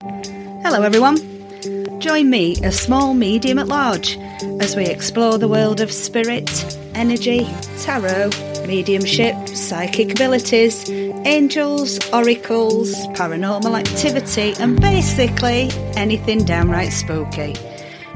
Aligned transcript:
Hello, 0.00 0.82
everyone. 0.82 1.16
Join 1.98 2.30
me, 2.30 2.54
a 2.62 2.70
small 2.70 3.14
medium 3.14 3.58
at 3.58 3.66
large, 3.66 4.16
as 4.60 4.76
we 4.76 4.86
explore 4.86 5.38
the 5.38 5.48
world 5.48 5.80
of 5.80 5.90
spirit, 5.90 6.48
energy, 6.94 7.48
tarot, 7.78 8.30
mediumship, 8.64 9.48
psychic 9.48 10.12
abilities, 10.12 10.88
angels, 10.88 11.98
oracles, 12.12 12.94
paranormal 13.08 13.76
activity, 13.76 14.54
and 14.60 14.80
basically 14.80 15.68
anything 15.96 16.44
downright 16.44 16.92
spooky. 16.92 17.56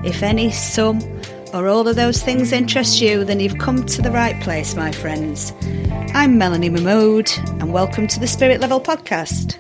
If 0.05 0.23
any, 0.23 0.53
some, 0.53 1.01
or 1.53 1.67
all 1.67 1.89
of 1.89 1.97
those 1.97 2.23
things 2.23 2.53
interest 2.53 3.01
you, 3.01 3.25
then 3.25 3.41
you've 3.41 3.59
come 3.59 3.85
to 3.87 4.03
the 4.03 4.13
right 4.13 4.41
place, 4.41 4.77
my 4.77 4.93
friends. 4.93 5.53
I'm 6.15 6.39
Melanie 6.39 6.71
Mahmood, 6.71 7.29
and 7.61 7.73
welcome 7.73 8.07
to 8.07 8.21
the 8.21 8.29
Spirit 8.29 8.61
Level 8.61 8.81
Podcast. 8.81 9.59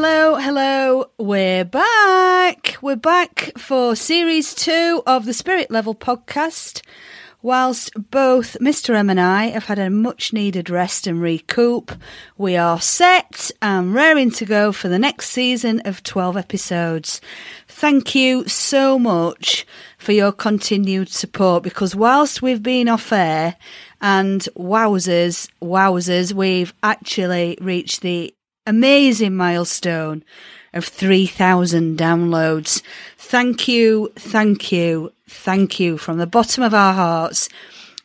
Hello, 0.00 0.36
hello. 0.36 1.10
We're 1.18 1.64
back. 1.64 2.76
We're 2.80 2.94
back 2.94 3.50
for 3.58 3.96
series 3.96 4.54
two 4.54 5.02
of 5.08 5.24
the 5.24 5.34
Spirit 5.34 5.72
Level 5.72 5.92
podcast. 5.92 6.82
Whilst 7.42 7.90
both 8.12 8.56
Mr. 8.60 8.94
M 8.94 9.10
and 9.10 9.20
I 9.20 9.46
have 9.46 9.64
had 9.64 9.80
a 9.80 9.90
much 9.90 10.32
needed 10.32 10.70
rest 10.70 11.08
and 11.08 11.20
recoup, 11.20 11.90
we 12.36 12.56
are 12.56 12.80
set 12.80 13.50
and 13.60 13.92
raring 13.92 14.30
to 14.32 14.44
go 14.44 14.70
for 14.70 14.86
the 14.86 15.00
next 15.00 15.30
season 15.30 15.82
of 15.84 16.04
12 16.04 16.36
episodes. 16.36 17.20
Thank 17.66 18.14
you 18.14 18.46
so 18.46 19.00
much 19.00 19.66
for 19.98 20.12
your 20.12 20.30
continued 20.30 21.08
support 21.08 21.64
because 21.64 21.96
whilst 21.96 22.40
we've 22.40 22.62
been 22.62 22.88
off 22.88 23.12
air 23.12 23.56
and 24.00 24.42
wowzers, 24.56 25.48
wowzers, 25.60 26.32
we've 26.32 26.72
actually 26.84 27.58
reached 27.60 28.02
the 28.02 28.32
amazing 28.68 29.34
milestone 29.34 30.22
of 30.74 30.84
3,000 30.84 31.98
downloads. 31.98 32.82
Thank 33.16 33.66
you, 33.66 34.12
thank 34.16 34.70
you, 34.70 35.12
thank 35.26 35.80
you 35.80 35.96
from 35.96 36.18
the 36.18 36.26
bottom 36.26 36.62
of 36.62 36.74
our 36.74 36.92
hearts. 36.92 37.48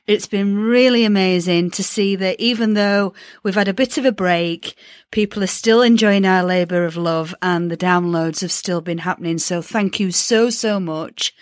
It's 0.07 0.27
been 0.27 0.57
really 0.57 1.05
amazing 1.05 1.71
to 1.71 1.83
see 1.83 2.15
that 2.17 2.39
even 2.39 2.73
though 2.73 3.13
we've 3.41 3.55
had 3.55 3.67
a 3.67 3.73
bit 3.73 3.97
of 3.97 4.05
a 4.05 4.11
break, 4.11 4.75
people 5.11 5.43
are 5.43 5.47
still 5.47 5.81
enjoying 5.81 6.25
our 6.25 6.43
labour 6.43 6.83
of 6.85 6.97
love 6.97 7.33
and 7.41 7.69
the 7.69 7.77
downloads 7.77 8.41
have 8.41 8.51
still 8.51 8.81
been 8.81 8.99
happening. 8.99 9.37
So 9.37 9.61
thank 9.61 9.99
you 9.99 10.11
so, 10.11 10.49
so 10.49 10.79
much. 10.79 11.33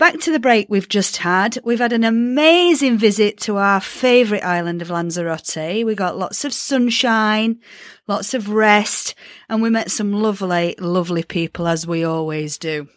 Back 0.00 0.18
to 0.20 0.32
the 0.32 0.40
break 0.40 0.70
we've 0.70 0.88
just 0.88 1.18
had. 1.18 1.58
We've 1.62 1.78
had 1.78 1.92
an 1.92 2.04
amazing 2.04 2.96
visit 2.96 3.36
to 3.40 3.58
our 3.58 3.82
favourite 3.82 4.42
island 4.42 4.80
of 4.80 4.88
Lanzarote. 4.88 5.84
We 5.84 5.94
got 5.94 6.16
lots 6.16 6.42
of 6.42 6.54
sunshine, 6.54 7.60
lots 8.08 8.32
of 8.32 8.48
rest, 8.48 9.14
and 9.50 9.60
we 9.60 9.68
met 9.68 9.90
some 9.90 10.14
lovely, 10.14 10.74
lovely 10.78 11.22
people 11.22 11.68
as 11.68 11.86
we 11.86 12.02
always 12.02 12.56
do, 12.56 12.88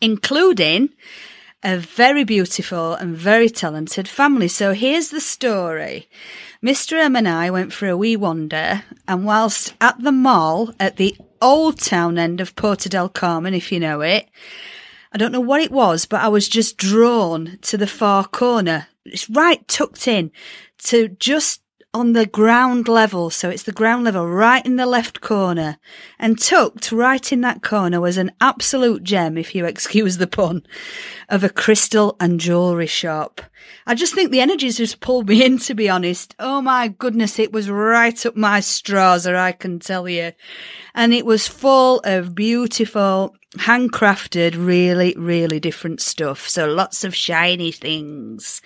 including 0.00 0.88
a 1.62 1.76
very 1.76 2.24
beautiful 2.24 2.94
and 2.94 3.16
very 3.16 3.48
talented 3.48 4.08
family. 4.08 4.48
So 4.48 4.72
here's 4.72 5.10
the 5.10 5.20
story. 5.20 6.08
Mr. 6.60 6.94
M 6.94 7.14
and 7.14 7.28
I 7.28 7.48
went 7.48 7.72
for 7.72 7.86
a 7.86 7.96
wee 7.96 8.16
wander, 8.16 8.82
and 9.06 9.24
whilst 9.24 9.74
at 9.80 10.02
the 10.02 10.10
mall 10.10 10.74
at 10.80 10.96
the 10.96 11.16
old 11.40 11.78
town 11.78 12.18
end 12.18 12.40
of 12.40 12.56
Puerto 12.56 12.88
del 12.88 13.08
Carmen, 13.08 13.54
if 13.54 13.70
you 13.70 13.78
know 13.78 14.00
it, 14.00 14.28
I 15.14 15.16
don't 15.16 15.30
know 15.30 15.40
what 15.40 15.60
it 15.60 15.70
was, 15.70 16.06
but 16.06 16.22
I 16.22 16.28
was 16.28 16.48
just 16.48 16.76
drawn 16.76 17.58
to 17.62 17.78
the 17.78 17.86
far 17.86 18.26
corner. 18.26 18.88
It's 19.04 19.30
right 19.30 19.66
tucked 19.68 20.08
in 20.08 20.32
to 20.78 21.08
just 21.08 21.62
on 21.94 22.12
the 22.12 22.26
ground 22.26 22.88
level. 22.88 23.30
So 23.30 23.48
it's 23.48 23.62
the 23.62 23.70
ground 23.70 24.04
level 24.04 24.28
right 24.28 24.66
in 24.66 24.74
the 24.74 24.86
left 24.86 25.20
corner 25.20 25.78
and 26.18 26.36
tucked 26.36 26.90
right 26.90 27.32
in 27.32 27.40
that 27.42 27.62
corner 27.62 28.00
was 28.00 28.18
an 28.18 28.32
absolute 28.40 29.04
gem, 29.04 29.38
if 29.38 29.54
you 29.54 29.64
excuse 29.66 30.16
the 30.16 30.26
pun, 30.26 30.66
of 31.28 31.44
a 31.44 31.48
crystal 31.48 32.16
and 32.18 32.40
jewelry 32.40 32.88
shop. 32.88 33.40
I 33.86 33.94
just 33.94 34.14
think 34.14 34.32
the 34.32 34.40
energies 34.40 34.78
just 34.78 34.98
pulled 34.98 35.28
me 35.28 35.44
in, 35.46 35.58
to 35.58 35.74
be 35.74 35.88
honest. 35.88 36.34
Oh 36.40 36.60
my 36.60 36.88
goodness, 36.88 37.38
it 37.38 37.52
was 37.52 37.70
right 37.70 38.26
up 38.26 38.34
my 38.34 38.58
straws, 38.58 39.28
or 39.28 39.36
I 39.36 39.52
can 39.52 39.78
tell 39.78 40.08
you. 40.08 40.32
And 40.92 41.14
it 41.14 41.24
was 41.24 41.46
full 41.46 42.00
of 42.00 42.34
beautiful 42.34 43.36
handcrafted, 43.58 44.54
really, 44.56 45.14
really 45.16 45.60
different 45.60 46.00
stuff. 46.00 46.48
So 46.48 46.66
lots 46.66 47.04
of 47.04 47.14
shiny 47.14 47.72
things. 47.72 48.60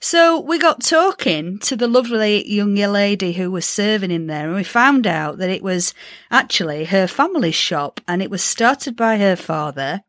So 0.00 0.40
we 0.40 0.58
got 0.58 0.82
talking 0.82 1.58
to 1.60 1.76
the 1.76 1.88
lovely 1.88 2.48
young 2.48 2.74
lady 2.74 3.32
who 3.32 3.50
was 3.50 3.66
serving 3.66 4.10
in 4.10 4.26
there 4.26 4.46
and 4.46 4.54
we 4.54 4.64
found 4.64 5.06
out 5.06 5.38
that 5.38 5.50
it 5.50 5.62
was 5.62 5.92
actually 6.30 6.84
her 6.86 7.06
family's 7.06 7.54
shop 7.54 8.00
and 8.06 8.22
it 8.22 8.30
was 8.30 8.42
started 8.42 8.96
by 8.96 9.18
her 9.18 9.36
father 9.36 10.02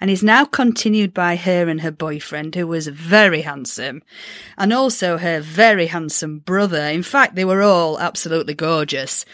and 0.00 0.10
is 0.10 0.22
now 0.22 0.44
continued 0.44 1.12
by 1.12 1.36
her 1.36 1.68
and 1.68 1.82
her 1.82 1.90
boyfriend, 1.90 2.54
who 2.54 2.66
was 2.66 2.88
very 2.88 3.42
handsome, 3.42 4.02
and 4.56 4.72
also 4.72 5.18
her 5.18 5.40
very 5.40 5.86
handsome 5.86 6.38
brother. 6.38 6.82
In 6.82 7.02
fact, 7.02 7.34
they 7.34 7.44
were 7.44 7.62
all 7.62 7.98
absolutely 7.98 8.54
gorgeous. 8.54 9.24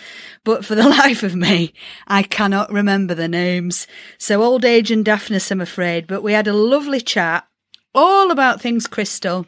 But 0.42 0.64
for 0.64 0.74
the 0.74 0.88
life 0.88 1.22
of 1.22 1.36
me, 1.36 1.72
I 2.08 2.22
cannot 2.22 2.72
remember 2.72 3.14
the 3.14 3.28
names. 3.28 3.86
So 4.18 4.42
old 4.42 4.64
age 4.64 4.90
and 4.90 5.04
deafness, 5.04 5.50
I'm 5.50 5.60
afraid. 5.60 6.06
But 6.06 6.22
we 6.22 6.32
had 6.32 6.48
a 6.48 6.52
lovely 6.52 7.00
chat 7.00 7.46
all 7.94 8.30
about 8.30 8.60
things 8.60 8.86
crystal. 8.86 9.46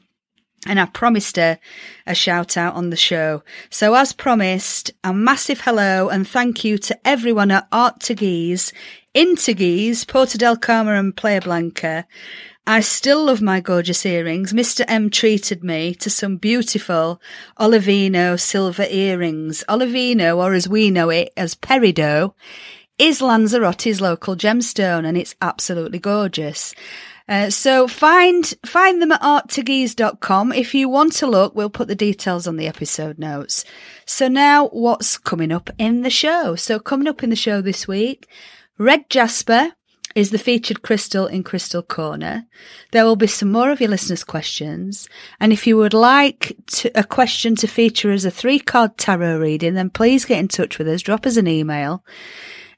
And 0.66 0.80
I 0.80 0.86
promised 0.86 1.36
her 1.36 1.60
a 2.06 2.14
shout 2.14 2.56
out 2.56 2.74
on 2.74 2.90
the 2.90 2.96
show. 2.96 3.44
So 3.70 3.94
as 3.94 4.12
promised, 4.12 4.90
a 5.04 5.14
massive 5.14 5.60
hello 5.60 6.08
and 6.08 6.26
thank 6.26 6.64
you 6.64 6.78
to 6.78 6.98
everyone 7.06 7.52
at 7.52 7.68
Art 7.70 8.00
to 8.00 8.14
Geese 9.18 9.26
in 9.26 9.34
Teguise, 9.34 10.06
Puerto 10.06 10.38
del 10.38 10.56
Carmen 10.56 10.94
and 10.94 11.16
Playa 11.16 11.40
Blanca. 11.40 12.06
I 12.68 12.78
still 12.78 13.24
love 13.24 13.42
my 13.42 13.58
gorgeous 13.58 14.06
earrings. 14.06 14.52
Mr. 14.52 14.84
M 14.86 15.10
treated 15.10 15.64
me 15.64 15.92
to 15.96 16.08
some 16.08 16.36
beautiful 16.36 17.20
Olivino 17.58 18.38
silver 18.38 18.86
earrings. 18.88 19.64
Olivino, 19.68 20.36
or 20.36 20.52
as 20.52 20.68
we 20.68 20.92
know 20.92 21.10
it 21.10 21.32
as 21.36 21.56
Peridot, 21.56 22.32
is 22.96 23.20
Lanzarote's 23.20 24.00
local 24.00 24.36
gemstone 24.36 25.04
and 25.04 25.16
it's 25.16 25.34
absolutely 25.42 25.98
gorgeous. 25.98 26.72
Uh, 27.28 27.50
so 27.50 27.88
find 27.88 28.54
find 28.64 29.02
them 29.02 29.10
at 29.10 29.20
arteguise.com. 29.20 30.52
If 30.52 30.76
you 30.76 30.88
want 30.88 31.12
to 31.14 31.26
look, 31.26 31.56
we'll 31.56 31.70
put 31.70 31.88
the 31.88 31.96
details 31.96 32.46
on 32.46 32.56
the 32.56 32.68
episode 32.68 33.18
notes. 33.18 33.64
So 34.06 34.28
now 34.28 34.68
what's 34.68 35.18
coming 35.18 35.50
up 35.50 35.70
in 35.76 36.02
the 36.02 36.10
show? 36.10 36.54
So 36.54 36.78
coming 36.78 37.08
up 37.08 37.24
in 37.24 37.30
the 37.30 37.36
show 37.36 37.60
this 37.60 37.88
week, 37.88 38.28
Red 38.78 39.10
Jasper 39.10 39.72
is 40.14 40.30
the 40.30 40.38
featured 40.38 40.82
crystal 40.82 41.26
in 41.26 41.42
Crystal 41.42 41.82
Corner. 41.82 42.46
There 42.92 43.04
will 43.04 43.16
be 43.16 43.26
some 43.26 43.50
more 43.50 43.72
of 43.72 43.80
your 43.80 43.90
listeners' 43.90 44.22
questions. 44.22 45.08
And 45.40 45.52
if 45.52 45.66
you 45.66 45.76
would 45.76 45.94
like 45.94 46.56
to, 46.66 46.90
a 46.96 47.02
question 47.02 47.56
to 47.56 47.66
feature 47.66 48.12
as 48.12 48.24
a 48.24 48.30
three 48.30 48.60
card 48.60 48.96
tarot 48.96 49.38
reading, 49.38 49.74
then 49.74 49.90
please 49.90 50.24
get 50.24 50.38
in 50.38 50.46
touch 50.46 50.78
with 50.78 50.86
us. 50.86 51.02
Drop 51.02 51.26
us 51.26 51.36
an 51.36 51.48
email. 51.48 52.04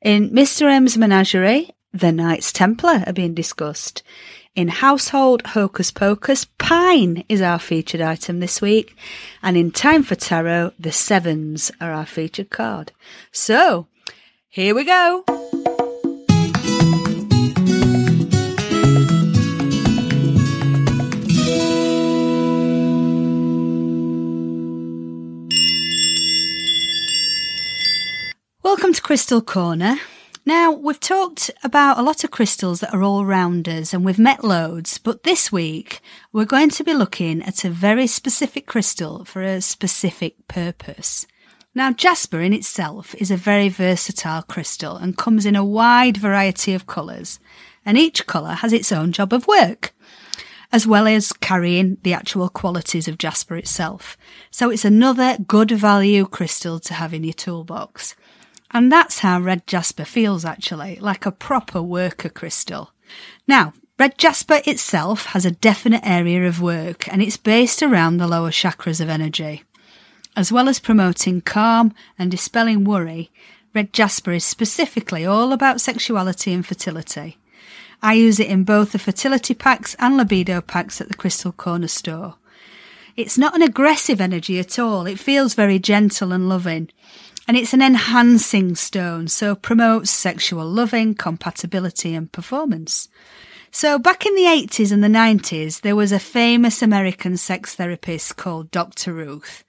In 0.01 0.31
Mr. 0.31 0.71
M's 0.71 0.97
Menagerie, 0.97 1.71
the 1.93 2.13
Knights 2.13 2.51
Templar 2.51 3.05
are 3.07 3.13
being 3.13 3.35
discussed. 3.35 4.03
In 4.55 4.69
Household 4.69 5.49
Hocus 5.49 5.91
Pocus, 5.91 6.47
Pine 6.57 7.25
is 7.29 7.43
our 7.43 7.59
featured 7.59 8.01
item 8.01 8.41
this 8.41 8.63
week. 8.63 8.97
And 9.43 9.55
in 9.57 9.71
Time 9.71 10.03
for 10.03 10.15
Tarot, 10.15 10.73
the 10.79 10.93
Sevens 10.93 11.71
are 11.79 11.93
our 11.93 12.07
featured 12.07 12.49
card. 12.49 12.93
So, 13.33 13.87
here 14.49 14.75
we 14.75 14.85
go. 14.85 15.70
Welcome 28.63 28.93
to 28.93 29.01
Crystal 29.01 29.41
Corner. 29.41 29.97
Now, 30.45 30.71
we've 30.71 31.01
talked 31.01 31.51
about 31.65 31.99
a 31.99 32.03
lot 32.03 32.25
of 32.25 32.31
crystals 32.31 32.81
that 32.81 32.93
are 32.93 33.03
all 33.03 33.25
rounders 33.25 33.95
and 33.95 34.05
we've 34.05 34.19
met 34.19 34.45
loads, 34.45 34.99
but 34.99 35.23
this 35.23 35.51
week 35.51 36.03
we're 36.31 36.45
going 36.45 36.69
to 36.71 36.85
be 36.85 36.93
looking 36.93 37.41
at 37.43 37.65
a 37.65 37.71
very 37.71 38.07
specific 38.07 38.67
crystal 38.67 39.25
for 39.25 39.41
a 39.41 39.63
specific 39.63 40.47
purpose. 40.47 41.27
Now, 41.75 41.91
jasper 41.91 42.41
in 42.41 42.53
itself 42.53 43.15
is 43.15 43.31
a 43.31 43.37
very 43.37 43.71
versatile 43.71 44.43
crystal 44.43 44.95
and 44.95 45.17
comes 45.17 45.47
in 45.47 45.57
a 45.57 45.65
wide 45.65 46.19
variety 46.19 46.75
of 46.75 46.87
colours, 46.87 47.41
and 47.87 47.97
each 47.97 48.27
colour 48.27 48.53
has 48.53 48.75
its 48.75 48.93
own 48.93 49.13
job 49.13 49.33
of 49.33 49.47
work 49.47 49.95
as 50.73 50.87
well 50.87 51.07
as 51.07 51.33
carrying 51.33 51.97
the 52.03 52.15
actual 52.15 52.49
qualities 52.49 53.09
of 53.09 53.19
jasper 53.19 53.57
itself. 53.57 54.17
So 54.51 54.71
it's 54.71 54.85
another 54.85 55.37
good 55.39 55.71
value 55.71 56.27
crystal 56.27 56.79
to 56.81 56.95
have 56.95 57.13
in 57.13 57.25
your 57.25 57.33
toolbox. 57.33 58.15
And 58.73 58.91
that's 58.91 59.21
how 59.21 59.41
red 59.41 59.67
jasper 59.67 60.05
feels 60.05 60.45
actually, 60.45 60.97
like 61.01 61.27
a 61.27 61.33
proper 61.33 61.83
worker 61.83 62.29
crystal. 62.29 62.93
Now, 63.47 63.73
red 63.99 64.17
jasper 64.17 64.61
itself 64.65 65.27
has 65.27 65.45
a 65.45 65.51
definite 65.51 66.03
area 66.05 66.47
of 66.47 66.63
work 66.63 67.09
and 67.09 67.21
it's 67.21 67.37
based 67.37 67.83
around 67.83 68.17
the 68.17 68.29
lower 68.29 68.51
chakras 68.51 69.01
of 69.01 69.09
energy. 69.09 69.65
As 70.37 70.53
well 70.53 70.69
as 70.69 70.79
promoting 70.79 71.41
calm 71.41 71.93
and 72.19 72.31
dispelling 72.31 72.85
worry, 72.85 73.31
Red 73.75 73.93
Jasper 73.93 74.33
is 74.33 74.45
specifically 74.45 75.25
all 75.25 75.53
about 75.53 75.81
sexuality 75.81 76.53
and 76.53 76.67
fertility. 76.67 77.37
I 78.03 78.15
use 78.15 78.41
it 78.41 78.49
in 78.49 78.65
both 78.65 78.93
the 78.93 78.99
fertility 78.99 79.55
packs 79.55 79.95
and 79.99 80.17
libido 80.17 80.61
packs 80.61 81.01
at 81.01 81.09
the 81.09 81.15
Crystal 81.15 81.53
Corner 81.53 81.89
store. 81.89 82.37
It's 83.17 83.37
not 83.37 83.55
an 83.55 83.63
aggressive 83.63 84.21
energy 84.21 84.59
at 84.59 84.79
all. 84.79 85.07
It 85.07 85.19
feels 85.19 85.55
very 85.55 85.79
gentle 85.79 86.33
and 86.33 86.49
loving. 86.49 86.91
And 87.51 87.57
it's 87.57 87.75
an 87.75 87.83
enhancing 87.83 88.77
stone, 88.77 89.27
so 89.27 89.57
promotes 89.57 90.13
sexual 90.13 90.65
loving, 90.65 91.17
compatibility 91.17 92.15
and 92.15 92.31
performance. 92.31 93.09
So 93.73 93.99
back 93.99 94.25
in 94.25 94.37
the 94.37 94.45
80s 94.45 94.93
and 94.93 95.03
the 95.03 95.09
90s, 95.09 95.81
there 95.81 95.97
was 95.97 96.13
a 96.13 96.21
famous 96.21 96.81
American 96.81 97.37
sex 97.37 97.75
therapist 97.75 98.37
called 98.37 98.71
Dr. 98.71 99.13
Ruth. 99.13 99.65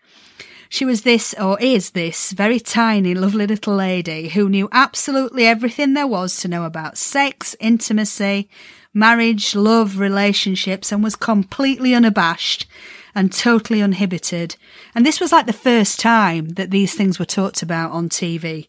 She 0.69 0.85
was 0.85 1.01
this, 1.01 1.33
or 1.41 1.59
is 1.59 1.89
this, 1.89 2.33
very 2.33 2.59
tiny, 2.59 3.15
lovely 3.15 3.47
little 3.47 3.73
lady 3.73 4.29
who 4.29 4.47
knew 4.47 4.69
absolutely 4.71 5.47
everything 5.47 5.95
there 5.95 6.05
was 6.05 6.37
to 6.41 6.47
know 6.47 6.65
about 6.65 6.99
sex, 6.99 7.55
intimacy, 7.59 8.47
marriage, 8.93 9.55
love, 9.55 9.97
relationships, 9.97 10.91
and 10.91 11.03
was 11.03 11.15
completely 11.15 11.95
unabashed 11.95 12.67
and 13.15 13.31
totally 13.31 13.81
uninhibited. 13.81 14.55
And 14.95 15.05
this 15.05 15.19
was 15.19 15.31
like 15.31 15.45
the 15.45 15.53
first 15.53 15.99
time 15.99 16.49
that 16.49 16.71
these 16.71 16.93
things 16.93 17.19
were 17.19 17.25
talked 17.25 17.61
about 17.61 17.91
on 17.91 18.09
TV. 18.09 18.67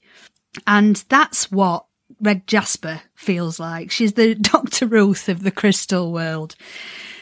And 0.67 0.97
that's 1.09 1.51
what 1.51 1.87
Red 2.21 2.47
Jasper 2.47 3.03
feels 3.15 3.59
like. 3.59 3.91
She's 3.91 4.15
the 4.15 4.35
Dr. 4.53 4.87
Ruth 4.87 5.29
of 5.29 5.43
the 5.43 5.51
crystal 5.51 6.13
world. 6.13 6.55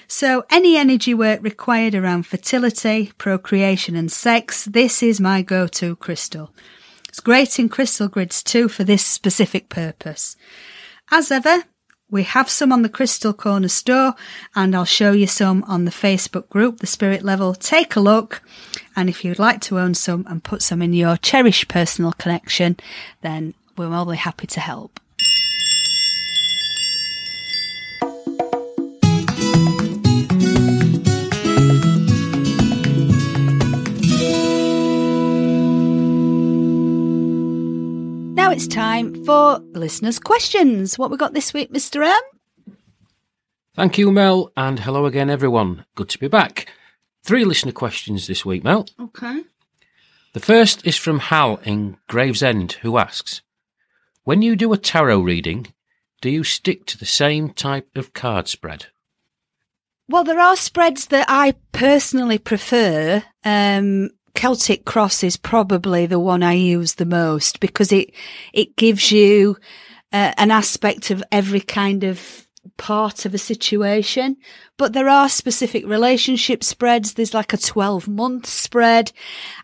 So 0.08 0.44
any 0.50 0.76
energy 0.76 1.14
work 1.14 1.40
required 1.40 1.94
around 1.94 2.26
fertility, 2.26 3.12
procreation 3.16 3.94
and 3.94 4.10
sex, 4.10 4.64
this 4.64 5.04
is 5.04 5.20
my 5.20 5.40
go-to 5.42 5.94
crystal. 5.96 6.52
It's 7.08 7.20
great 7.20 7.58
in 7.60 7.68
crystal 7.68 8.08
grids 8.08 8.42
too 8.42 8.68
for 8.68 8.82
this 8.82 9.04
specific 9.04 9.68
purpose. 9.68 10.36
As 11.12 11.30
ever, 11.30 11.64
we 12.10 12.24
have 12.24 12.50
some 12.50 12.72
on 12.72 12.82
the 12.82 12.88
Crystal 12.88 13.32
Corner 13.32 13.68
store 13.68 14.14
and 14.54 14.74
I'll 14.74 14.84
show 14.84 15.12
you 15.12 15.26
some 15.26 15.62
on 15.64 15.84
the 15.84 15.90
Facebook 15.90 16.48
group, 16.48 16.80
the 16.80 16.86
Spirit 16.86 17.22
Level. 17.22 17.54
Take 17.54 17.96
a 17.96 18.00
look. 18.00 18.42
And 18.96 19.08
if 19.08 19.24
you'd 19.24 19.38
like 19.38 19.60
to 19.62 19.78
own 19.78 19.94
some 19.94 20.26
and 20.28 20.42
put 20.42 20.62
some 20.62 20.82
in 20.82 20.92
your 20.92 21.16
cherished 21.16 21.68
personal 21.68 22.12
collection, 22.12 22.76
then 23.22 23.54
we're 23.76 23.94
than 23.94 24.16
happy 24.16 24.46
to 24.48 24.60
help. 24.60 24.98
Now 38.50 38.56
it's 38.56 38.66
time 38.66 39.24
for 39.24 39.60
listeners' 39.74 40.18
questions. 40.18 40.98
What 40.98 41.08
we 41.08 41.16
got 41.16 41.34
this 41.34 41.54
week, 41.54 41.72
Mr. 41.72 42.04
M? 42.04 42.74
Thank 43.76 43.96
you, 43.96 44.10
Mel, 44.10 44.50
and 44.56 44.80
hello 44.80 45.06
again, 45.06 45.30
everyone. 45.30 45.86
Good 45.94 46.08
to 46.08 46.18
be 46.18 46.26
back. 46.26 46.68
Three 47.22 47.44
listener 47.44 47.70
questions 47.70 48.26
this 48.26 48.44
week, 48.44 48.64
Mel. 48.64 48.86
Okay. 48.98 49.42
The 50.32 50.40
first 50.40 50.84
is 50.84 50.96
from 50.96 51.20
Hal 51.20 51.60
in 51.62 51.96
Gravesend, 52.08 52.72
who 52.82 52.98
asks 52.98 53.42
When 54.24 54.42
you 54.42 54.56
do 54.56 54.72
a 54.72 54.78
tarot 54.78 55.20
reading, 55.20 55.68
do 56.20 56.28
you 56.28 56.42
stick 56.42 56.86
to 56.86 56.98
the 56.98 57.06
same 57.06 57.50
type 57.50 57.96
of 57.96 58.12
card 58.14 58.48
spread? 58.48 58.86
Well, 60.08 60.24
there 60.24 60.40
are 60.40 60.56
spreads 60.56 61.06
that 61.06 61.26
I 61.28 61.54
personally 61.70 62.38
prefer. 62.38 63.22
Um, 63.44 64.10
Celtic 64.34 64.84
Cross 64.84 65.22
is 65.22 65.36
probably 65.36 66.06
the 66.06 66.20
one 66.20 66.42
I 66.42 66.54
use 66.54 66.94
the 66.94 67.06
most 67.06 67.60
because 67.60 67.92
it 67.92 68.12
it 68.52 68.76
gives 68.76 69.12
you 69.12 69.56
uh, 70.12 70.32
an 70.36 70.50
aspect 70.50 71.10
of 71.10 71.22
every 71.30 71.60
kind 71.60 72.04
of 72.04 72.46
part 72.80 73.26
of 73.26 73.34
a 73.34 73.38
situation. 73.38 74.38
But 74.78 74.94
there 74.94 75.08
are 75.08 75.28
specific 75.28 75.86
relationship 75.86 76.64
spreads. 76.64 77.12
There's 77.12 77.34
like 77.34 77.52
a 77.52 77.58
12 77.58 78.08
month 78.08 78.46
spread. 78.46 79.12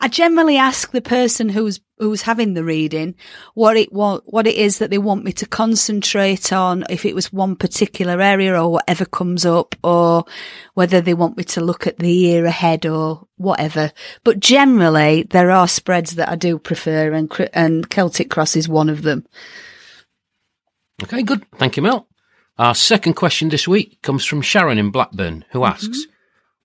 I 0.00 0.08
generally 0.08 0.58
ask 0.58 0.92
the 0.92 1.00
person 1.00 1.48
who's 1.48 1.80
who's 1.98 2.20
having 2.20 2.52
the 2.52 2.62
reading 2.62 3.14
what 3.54 3.74
it 3.74 3.90
want, 3.90 4.22
what 4.26 4.46
it 4.46 4.54
is 4.54 4.76
that 4.76 4.90
they 4.90 4.98
want 4.98 5.24
me 5.24 5.32
to 5.32 5.46
concentrate 5.46 6.52
on, 6.52 6.84
if 6.90 7.06
it 7.06 7.14
was 7.14 7.32
one 7.32 7.56
particular 7.56 8.20
area 8.20 8.62
or 8.62 8.70
whatever 8.70 9.06
comes 9.06 9.46
up, 9.46 9.74
or 9.82 10.26
whether 10.74 11.00
they 11.00 11.14
want 11.14 11.38
me 11.38 11.44
to 11.44 11.62
look 11.62 11.86
at 11.86 11.98
the 11.98 12.12
year 12.12 12.44
ahead 12.44 12.84
or 12.84 13.26
whatever. 13.38 13.92
But 14.24 14.40
generally, 14.40 15.22
there 15.22 15.50
are 15.50 15.66
spreads 15.66 16.16
that 16.16 16.28
I 16.28 16.36
do 16.36 16.58
prefer, 16.58 17.14
and 17.14 17.32
and 17.54 17.88
Celtic 17.88 18.28
Cross 18.28 18.56
is 18.56 18.68
one 18.68 18.90
of 18.90 19.00
them. 19.00 19.24
Okay, 21.02 21.22
good. 21.22 21.46
Thank 21.56 21.78
you, 21.78 21.82
Mel. 21.82 22.06
Our 22.58 22.74
second 22.74 23.14
question 23.14 23.50
this 23.50 23.68
week 23.68 24.00
comes 24.02 24.24
from 24.24 24.40
Sharon 24.40 24.78
in 24.78 24.90
Blackburn, 24.90 25.44
who 25.50 25.60
mm-hmm. 25.60 25.72
asks, 25.72 25.88
mm-hmm. 25.88 26.10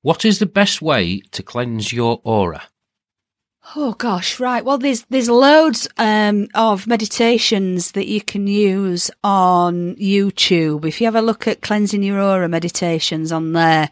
"What 0.01 0.23
is 0.23 0.39
the 0.39 0.45
best 0.45 0.81
way 0.81 1.21
to 1.31 1.43
cleanse 1.43 1.91
your 1.91 2.21
aura?" 2.23 2.63
Oh 3.75 3.93
gosh, 3.93 4.39
right. 4.39 4.65
Well, 4.65 4.77
there's 4.77 5.03
there's 5.09 5.29
loads 5.29 5.87
um, 5.97 6.47
of 6.55 6.87
meditations 6.87 7.91
that 7.91 8.07
you 8.07 8.19
can 8.19 8.47
use 8.47 9.11
on 9.23 9.95
YouTube. 9.95 10.83
If 10.85 10.99
you 10.99 11.07
have 11.07 11.15
a 11.15 11.21
look 11.21 11.47
at 11.47 11.61
cleansing 11.61 12.03
your 12.03 12.19
aura 12.19 12.49
meditations 12.49 13.31
on 13.31 13.53
there, 13.53 13.89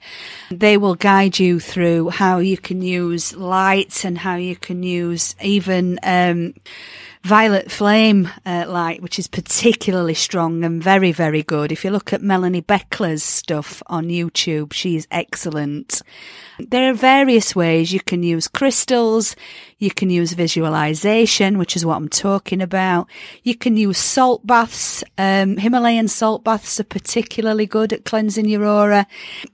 they 0.51 0.75
will 0.75 0.96
guide 0.96 1.38
you 1.38 1.60
through 1.60 2.10
how 2.10 2.40
you 2.40 2.57
can 2.57 2.81
use 2.81 3.36
light 3.36 4.04
and 4.04 4.18
how 4.18 4.36
you 4.36 4.56
can 4.56 4.84
use 4.84 5.36
even. 5.42 6.00
Um, 6.04 6.56
violet 7.24 7.69
flame 7.69 8.30
uh, 8.45 8.66
light, 8.68 9.01
which 9.01 9.19
is 9.19 9.27
particularly 9.27 10.13
strong 10.13 10.63
and 10.63 10.81
very, 10.81 11.12
very 11.12 11.44
good. 11.44 11.71
If 11.71 11.83
you 11.83 11.92
look 11.92 12.13
at 12.13 12.21
Melanie 12.21 12.62
Beckler's 12.62 13.24
stuff 13.24 13.83
on 13.88 14.07
YouTube, 14.07 14.74
she's 14.74 15.07
excellent. 15.12 16.01
There 16.60 16.89
are 16.89 16.94
various 16.94 17.56
ways 17.56 17.92
you 17.92 18.00
can 18.00 18.24
use 18.24 18.48
crystals. 18.48 19.36
You 19.80 19.92
can 19.92 20.10
use 20.10 20.34
visualization, 20.34 21.58
which 21.58 21.78
is 21.78 21.86
what 21.86 21.96
I'm 21.96 22.10
talking 22.10 22.62
about. 22.62 23.08
You 23.44 23.56
can 23.56 23.78
use 23.78 23.98
salt 23.98 24.46
baths. 24.46 25.06
Um, 25.18 25.56
Himalayan 25.56 26.10
salt 26.10 26.44
baths 26.44 26.81
are 26.81 26.84
particularly 26.86 27.66
good 27.66 27.94
at 27.94 28.04
cleansing 28.04 28.50
your 28.50 28.66
aura. 28.66 29.08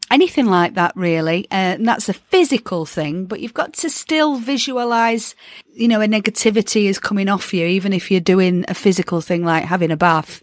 Anything 0.10 0.48
like 0.48 0.74
that, 0.74 0.94
really. 0.96 1.46
Uh, 1.52 1.78
and 1.78 1.88
that's 1.88 2.10
a 2.10 2.14
physical 2.14 2.88
thing, 2.88 3.26
but 3.26 3.40
you've 3.40 3.54
got 3.54 3.74
to 3.76 3.90
still 3.90 4.38
visualize, 4.38 5.36
you 5.74 5.88
know, 5.88 6.02
a 6.02 6.08
negativity 6.08 6.86
is 6.86 6.98
coming 6.98 7.30
off 7.30 7.54
you, 7.54 7.68
even 7.68 7.94
if 7.94 8.10
you're 8.10 8.20
doing 8.20 8.66
a 8.68 8.74
physical 8.74 9.22
thing 9.22 9.46
like 9.46 9.66
having 9.66 9.92
a 9.92 9.98
bath. 9.98 10.42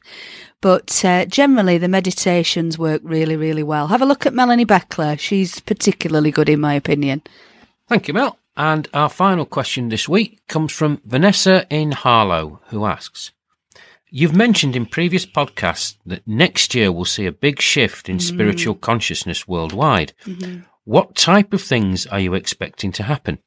But 0.60 1.04
uh, 1.04 1.24
generally, 1.24 1.78
the 1.78 1.88
meditations 1.88 2.78
work 2.78 3.02
really, 3.02 3.34
really 3.34 3.64
well. 3.64 3.88
Have 3.88 4.00
a 4.00 4.06
look 4.06 4.26
at 4.26 4.32
Melanie 4.32 4.64
Beckler. 4.64 5.18
She's 5.18 5.58
particularly 5.58 6.30
good, 6.30 6.48
in 6.48 6.60
my 6.60 6.74
opinion. 6.74 7.22
Thank 7.88 8.06
you, 8.06 8.14
Mel. 8.14 8.38
And 8.56 8.88
our 8.92 9.08
final 9.08 9.46
question 9.46 9.88
this 9.88 10.08
week 10.08 10.42
comes 10.46 10.72
from 10.72 11.00
Vanessa 11.04 11.66
in 11.70 11.92
Harlow, 11.92 12.60
who 12.68 12.84
asks 12.84 13.32
You've 14.10 14.36
mentioned 14.36 14.76
in 14.76 14.84
previous 14.84 15.24
podcasts 15.24 15.96
that 16.04 16.26
next 16.28 16.74
year 16.74 16.92
we'll 16.92 17.06
see 17.06 17.24
a 17.24 17.32
big 17.32 17.62
shift 17.62 18.10
in 18.10 18.18
mm. 18.18 18.22
spiritual 18.22 18.74
consciousness 18.74 19.48
worldwide. 19.48 20.12
Mm-hmm. 20.26 20.60
What 20.84 21.14
type 21.14 21.54
of 21.54 21.62
things 21.62 22.06
are 22.08 22.20
you 22.20 22.34
expecting 22.34 22.92
to 22.92 23.04
happen? 23.04 23.38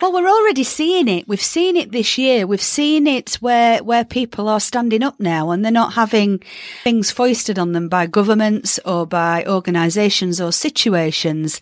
Well, 0.00 0.12
we're 0.12 0.28
already 0.28 0.64
seeing 0.64 1.08
it. 1.08 1.26
We've 1.26 1.40
seen 1.40 1.76
it 1.76 1.92
this 1.92 2.18
year. 2.18 2.46
We've 2.46 2.60
seen 2.60 3.06
it 3.06 3.36
where, 3.36 3.82
where 3.82 4.04
people 4.04 4.46
are 4.48 4.60
standing 4.60 5.02
up 5.02 5.18
now 5.18 5.50
and 5.50 5.64
they're 5.64 5.72
not 5.72 5.94
having 5.94 6.42
things 6.82 7.10
foisted 7.10 7.58
on 7.58 7.72
them 7.72 7.88
by 7.88 8.06
governments 8.06 8.78
or 8.84 9.06
by 9.06 9.44
organisations 9.46 10.42
or 10.42 10.52
situations. 10.52 11.60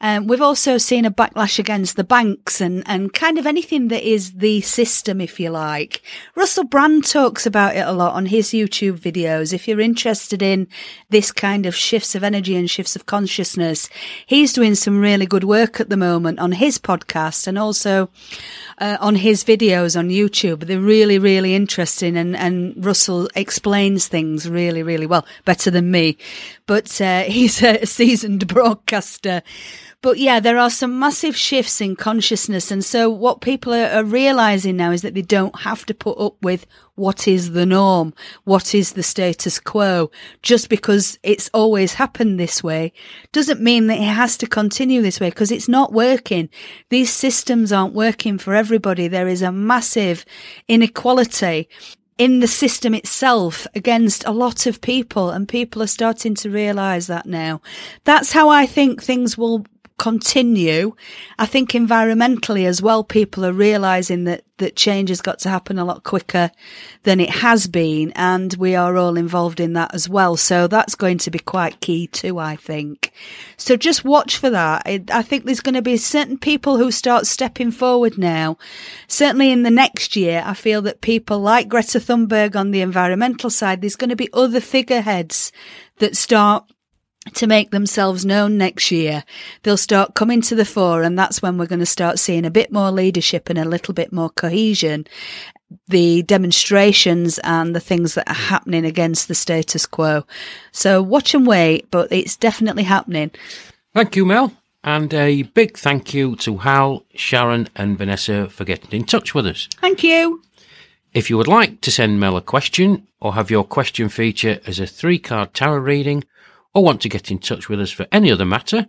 Um, 0.00 0.26
we've 0.26 0.40
also 0.40 0.78
seen 0.78 1.04
a 1.04 1.10
backlash 1.10 1.58
against 1.58 1.96
the 1.96 2.04
banks 2.04 2.62
and, 2.62 2.82
and 2.86 3.12
kind 3.12 3.38
of 3.38 3.46
anything 3.46 3.88
that 3.88 4.08
is 4.08 4.32
the 4.34 4.62
system, 4.62 5.20
if 5.20 5.38
you 5.38 5.50
like. 5.50 6.00
Russell 6.34 6.64
Brand 6.64 7.04
talks 7.04 7.44
about 7.44 7.76
it 7.76 7.86
a 7.86 7.92
lot 7.92 8.14
on 8.14 8.26
his 8.26 8.50
YouTube 8.50 8.98
videos. 8.98 9.52
If 9.52 9.68
you're 9.68 9.80
interested 9.80 10.40
in 10.40 10.66
this 11.10 11.30
kind 11.30 11.66
of 11.66 11.76
shifts 11.76 12.14
of 12.14 12.24
energy 12.24 12.56
and 12.56 12.70
shifts 12.70 12.96
of 12.96 13.04
consciousness, 13.04 13.90
he's 14.24 14.54
doing 14.54 14.76
some 14.76 15.00
really 15.00 15.26
good 15.26 15.44
work 15.44 15.78
at 15.78 15.90
the 15.90 15.96
moment 15.96 16.38
on 16.38 16.52
his 16.52 16.78
podcast 16.78 17.49
and 17.50 17.58
also 17.58 18.08
uh, 18.80 18.96
on 19.00 19.14
his 19.14 19.44
videos 19.44 19.96
on 19.98 20.08
YouTube. 20.08 20.66
They're 20.66 20.80
really, 20.80 21.18
really 21.18 21.54
interesting, 21.54 22.16
and 22.16 22.36
and 22.36 22.74
Russell 22.84 23.28
explains 23.34 24.08
things 24.08 24.48
really, 24.48 24.82
really 24.82 25.06
well, 25.06 25.26
better 25.44 25.70
than 25.70 25.90
me. 25.90 26.16
But 26.66 27.00
uh, 27.00 27.22
he's 27.24 27.62
a 27.62 27.86
seasoned 27.86 28.48
broadcaster. 28.48 29.42
But 30.02 30.16
yeah, 30.16 30.40
there 30.40 30.56
are 30.56 30.70
some 30.70 30.98
massive 30.98 31.36
shifts 31.36 31.82
in 31.82 31.94
consciousness. 31.94 32.70
And 32.70 32.82
so 32.82 33.10
what 33.10 33.42
people 33.42 33.74
are, 33.74 33.88
are 33.88 34.04
realizing 34.04 34.78
now 34.78 34.92
is 34.92 35.02
that 35.02 35.12
they 35.12 35.20
don't 35.20 35.60
have 35.60 35.84
to 35.86 35.94
put 35.94 36.18
up 36.18 36.36
with 36.40 36.66
what 36.94 37.28
is 37.28 37.52
the 37.52 37.66
norm? 37.66 38.14
What 38.44 38.74
is 38.74 38.92
the 38.92 39.02
status 39.02 39.58
quo? 39.58 40.10
Just 40.42 40.68
because 40.70 41.18
it's 41.22 41.50
always 41.52 41.94
happened 41.94 42.38
this 42.38 42.62
way 42.62 42.92
doesn't 43.32 43.60
mean 43.60 43.86
that 43.88 43.98
it 43.98 44.04
has 44.04 44.36
to 44.38 44.46
continue 44.46 45.02
this 45.02 45.20
way 45.20 45.28
because 45.28 45.50
it's 45.50 45.68
not 45.68 45.92
working. 45.92 46.48
These 46.88 47.12
systems 47.12 47.72
aren't 47.72 47.94
working 47.94 48.38
for 48.38 48.54
everybody. 48.70 49.08
There 49.08 49.26
is 49.26 49.42
a 49.42 49.50
massive 49.50 50.24
inequality 50.68 51.68
in 52.18 52.38
the 52.38 52.46
system 52.46 52.94
itself 52.94 53.66
against 53.74 54.24
a 54.26 54.30
lot 54.30 54.64
of 54.64 54.80
people 54.80 55.30
and 55.30 55.48
people 55.48 55.82
are 55.82 55.88
starting 55.88 56.36
to 56.36 56.48
realize 56.48 57.08
that 57.08 57.26
now. 57.26 57.60
That's 58.04 58.30
how 58.30 58.48
I 58.48 58.66
think 58.66 59.02
things 59.02 59.36
will 59.36 59.66
continue. 60.00 60.94
I 61.38 61.44
think 61.44 61.72
environmentally 61.72 62.66
as 62.66 62.80
well, 62.80 63.04
people 63.04 63.44
are 63.44 63.52
realizing 63.52 64.24
that, 64.24 64.44
that 64.56 64.74
change 64.74 65.10
has 65.10 65.20
got 65.20 65.40
to 65.40 65.50
happen 65.50 65.78
a 65.78 65.84
lot 65.84 66.04
quicker 66.04 66.50
than 67.02 67.20
it 67.20 67.28
has 67.28 67.66
been. 67.66 68.10
And 68.16 68.54
we 68.54 68.74
are 68.74 68.96
all 68.96 69.18
involved 69.18 69.60
in 69.60 69.74
that 69.74 69.94
as 69.94 70.08
well. 70.08 70.38
So 70.38 70.66
that's 70.66 70.94
going 70.94 71.18
to 71.18 71.30
be 71.30 71.38
quite 71.38 71.82
key 71.82 72.06
too, 72.06 72.38
I 72.38 72.56
think. 72.56 73.12
So 73.58 73.76
just 73.76 74.02
watch 74.02 74.38
for 74.38 74.48
that. 74.48 74.84
I, 74.86 75.04
I 75.12 75.20
think 75.20 75.44
there's 75.44 75.60
going 75.60 75.74
to 75.74 75.82
be 75.82 75.98
certain 75.98 76.38
people 76.38 76.78
who 76.78 76.90
start 76.90 77.26
stepping 77.26 77.70
forward 77.70 78.16
now. 78.16 78.56
Certainly 79.06 79.52
in 79.52 79.64
the 79.64 79.70
next 79.70 80.16
year, 80.16 80.42
I 80.46 80.54
feel 80.54 80.80
that 80.82 81.02
people 81.02 81.40
like 81.40 81.68
Greta 81.68 82.00
Thunberg 82.00 82.56
on 82.56 82.70
the 82.70 82.80
environmental 82.80 83.50
side, 83.50 83.82
there's 83.82 83.96
going 83.96 84.08
to 84.08 84.16
be 84.16 84.30
other 84.32 84.60
figureheads 84.60 85.52
that 85.98 86.16
start 86.16 86.64
to 87.34 87.46
make 87.46 87.70
themselves 87.70 88.24
known 88.24 88.56
next 88.56 88.90
year. 88.90 89.24
They'll 89.62 89.76
start 89.76 90.14
coming 90.14 90.40
to 90.42 90.54
the 90.54 90.64
fore 90.64 91.02
and 91.02 91.18
that's 91.18 91.42
when 91.42 91.58
we're 91.58 91.66
going 91.66 91.80
to 91.80 91.86
start 91.86 92.18
seeing 92.18 92.46
a 92.46 92.50
bit 92.50 92.72
more 92.72 92.90
leadership 92.90 93.50
and 93.50 93.58
a 93.58 93.68
little 93.68 93.92
bit 93.92 94.12
more 94.12 94.30
cohesion. 94.30 95.06
The 95.86 96.22
demonstrations 96.22 97.38
and 97.40 97.76
the 97.76 97.80
things 97.80 98.14
that 98.14 98.28
are 98.28 98.34
happening 98.34 98.84
against 98.84 99.28
the 99.28 99.34
status 99.34 99.86
quo. 99.86 100.24
So 100.72 101.02
watch 101.02 101.34
and 101.34 101.46
wait, 101.46 101.90
but 101.90 102.10
it's 102.10 102.36
definitely 102.36 102.84
happening. 102.84 103.30
Thank 103.94 104.16
you, 104.16 104.24
Mel. 104.24 104.52
And 104.82 105.12
a 105.12 105.42
big 105.42 105.76
thank 105.76 106.14
you 106.14 106.36
to 106.36 106.56
Hal, 106.56 107.04
Sharon, 107.14 107.68
and 107.76 107.98
Vanessa 107.98 108.48
for 108.48 108.64
getting 108.64 108.92
in 108.92 109.04
touch 109.04 109.34
with 109.34 109.46
us. 109.46 109.68
Thank 109.78 110.02
you. 110.02 110.42
If 111.12 111.28
you 111.28 111.36
would 111.36 111.48
like 111.48 111.80
to 111.82 111.90
send 111.90 112.18
Mel 112.18 112.36
a 112.36 112.40
question 112.40 113.06
or 113.20 113.34
have 113.34 113.50
your 113.50 113.64
question 113.64 114.08
feature 114.08 114.60
as 114.66 114.80
a 114.80 114.86
three 114.86 115.18
card 115.18 115.52
tarot 115.52 115.78
reading, 115.78 116.24
or 116.74 116.84
want 116.84 117.00
to 117.02 117.08
get 117.08 117.30
in 117.30 117.38
touch 117.38 117.68
with 117.68 117.80
us 117.80 117.90
for 117.90 118.06
any 118.12 118.30
other 118.30 118.44
matter, 118.44 118.88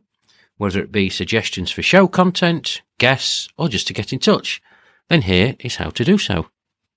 whether 0.57 0.79
it 0.79 0.91
be 0.91 1.09
suggestions 1.09 1.71
for 1.71 1.81
show 1.81 2.07
content, 2.07 2.81
guests, 2.97 3.50
or 3.57 3.67
just 3.67 3.88
to 3.88 3.93
get 3.93 4.13
in 4.13 4.19
touch, 4.19 4.61
then 5.09 5.23
here 5.23 5.55
is 5.59 5.77
how 5.77 5.89
to 5.89 6.03
do 6.03 6.17
so. 6.17 6.47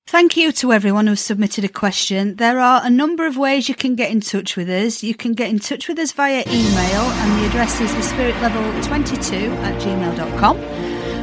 Thank 0.06 0.36
you 0.36 0.52
to 0.52 0.72
everyone 0.72 1.06
who 1.06 1.16
submitted 1.16 1.64
a 1.64 1.68
question. 1.68 2.36
There 2.36 2.60
are 2.60 2.82
a 2.84 2.90
number 2.90 3.26
of 3.26 3.38
ways 3.38 3.70
you 3.70 3.74
can 3.74 3.94
get 3.94 4.10
in 4.10 4.20
touch 4.20 4.54
with 4.54 4.68
us. 4.68 5.02
You 5.02 5.14
can 5.14 5.32
get 5.32 5.48
in 5.48 5.58
touch 5.58 5.88
with 5.88 5.98
us 5.98 6.12
via 6.12 6.44
email, 6.46 7.00
and 7.00 7.40
the 7.40 7.48
address 7.48 7.80
is 7.80 7.90
thespiritlevel22 7.90 9.48
at 9.64 9.80
gmail.com. 9.80 10.58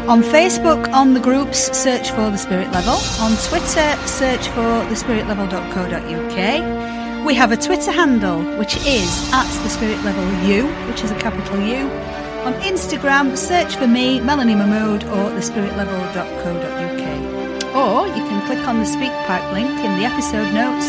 On 0.09 0.23
Facebook, 0.23 0.91
on 0.91 1.13
the 1.13 1.19
groups, 1.19 1.77
search 1.77 2.09
for 2.09 2.31
The 2.31 2.37
Spirit 2.37 2.71
Level. 2.71 2.95
On 3.23 3.37
Twitter, 3.47 3.95
search 4.07 4.47
for 4.47 4.83
thespiritlevel.co.uk. 4.89 7.00
We 7.31 7.37
have 7.37 7.53
a 7.53 7.55
Twitter 7.55 7.93
handle, 7.93 8.43
which 8.57 8.75
is 8.85 9.31
at 9.31 9.47
the 9.63 9.69
Spirit 9.69 10.03
Level 10.03 10.25
U, 10.49 10.67
which 10.89 11.01
is 11.01 11.11
a 11.11 11.15
capital 11.17 11.61
U. 11.61 11.89
On 12.43 12.51
Instagram, 12.55 13.37
search 13.37 13.77
for 13.77 13.87
me, 13.87 14.19
Melanie 14.19 14.53
Mahmood, 14.53 15.05
or 15.05 15.31
thespiritlevel.co.uk. 15.31 17.73
Or 17.73 18.05
you 18.07 18.25
can 18.27 18.45
click 18.47 18.67
on 18.67 18.79
the 18.79 18.83
SpeakPipe 18.83 19.53
link 19.53 19.69
in 19.69 19.97
the 19.97 20.03
episode 20.03 20.53
notes 20.53 20.87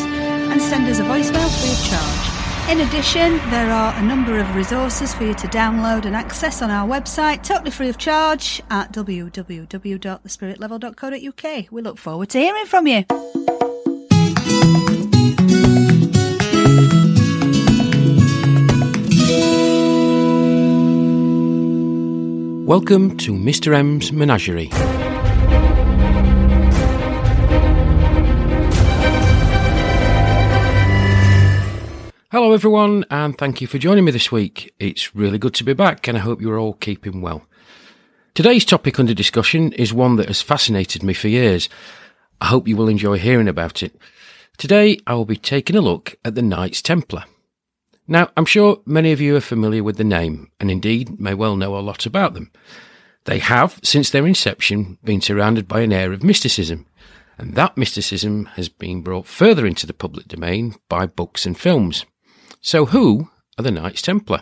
and 0.51 0.61
send 0.61 0.89
us 0.89 0.99
a 0.99 1.05
voicemail 1.05 1.49
free 1.61 1.71
of 1.71 1.85
charge. 1.89 2.29
In 2.73 2.81
addition, 2.89 3.39
there 3.53 3.71
are 3.71 3.95
a 3.95 4.03
number 4.03 4.41
of 4.41 4.57
resources 4.57 5.15
for 5.15 5.23
you 5.23 5.35
to 5.35 5.47
download 5.47 6.07
and 6.07 6.17
access 6.17 6.61
on 6.61 6.73
our 6.73 6.89
website, 6.89 7.45
totally 7.45 7.71
free 7.71 7.89
of 7.89 7.99
charge, 7.99 8.61
at 8.69 8.93
www.thespiritlevel.co.uk. 8.93 11.71
We 11.71 11.83
look 11.83 11.99
forward 11.99 12.31
to 12.31 12.41
hearing 12.41 12.67
from 12.67 12.89
you. 12.89 13.05
Welcome 22.73 23.19
to 23.19 23.35
Mr. 23.35 23.75
M's 23.75 24.13
Menagerie. 24.13 24.71
Hello, 32.31 32.55
everyone, 32.55 33.05
and 33.11 33.37
thank 33.37 33.61
you 33.61 33.67
for 33.67 33.77
joining 33.77 34.07
me 34.07 34.11
this 34.11 34.33
week. 34.33 34.73
It's 34.79 35.15
really 35.15 35.37
good 35.37 35.53
to 35.57 35.65
be 35.65 35.75
back, 35.75 36.09
and 36.09 36.17
I 36.17 36.23
hope 36.23 36.41
you're 36.41 36.59
all 36.59 36.73
keeping 36.73 37.21
well. 37.21 37.43
Today's 38.33 38.65
topic 38.65 38.99
under 38.99 39.13
discussion 39.13 39.75
is 39.75 39.93
one 39.93 40.17
that 40.17 40.29
has 40.29 40.41
fascinated 40.41 41.03
me 41.03 41.13
for 41.13 41.29
years. 41.29 41.69
I 42.41 42.47
hope 42.47 42.67
you 42.67 42.79
will 42.79 42.89
enjoy 42.89 43.19
hearing 43.19 43.49
about 43.49 43.83
it. 43.83 43.95
Today, 44.57 44.99
I 45.07 45.13
will 45.13 45.27
be 45.27 45.37
taking 45.37 45.77
a 45.77 45.83
look 45.83 46.17
at 46.25 46.37
the 46.37 46.41
Knights 46.41 46.81
Templar. 46.81 47.25
Now, 48.09 48.31
I'm 48.37 48.45
sure 48.45 48.81
many 48.85 49.13
of 49.13 49.21
you 49.21 49.37
are 49.37 49.41
familiar 49.41 49.85
with 49.85 49.97
the 49.97 50.05
name, 50.05 50.51
and 50.59 50.71
indeed 50.71 51.21
may 51.21 51.35
well 51.35 51.57
know 51.57 51.77
a 51.77 51.81
lot 51.81 52.05
about 52.05 52.35
them. 52.35 52.51
They 53.25 53.39
have, 53.39 53.79
since 53.85 54.11
their 54.11 54.27
inception, 54.27 54.99
been 55.05 55.21
surrounded 55.21 55.69
by 55.69 55.81
an 55.81 55.93
air 55.93 56.13
of 56.13 56.25
mysticism, 56.25 56.87
and 57.39 57.55
that 57.55 57.77
mysticism 57.77 58.47
has 58.57 58.69
been 58.69 59.03
brought 59.03 59.27
further 59.27 59.67
into 59.67 59.87
the 59.87 59.95
public 59.95 60.27
domain 60.27 60.75
by 60.89 61.07
books 61.07 61.47
and 61.47 61.59
films. 61.59 62.05
So, 62.61 62.87
who 62.87 63.31
are 63.59 63.63
the 63.63 63.71
Knights 63.71 64.03
Templar? 64.03 64.41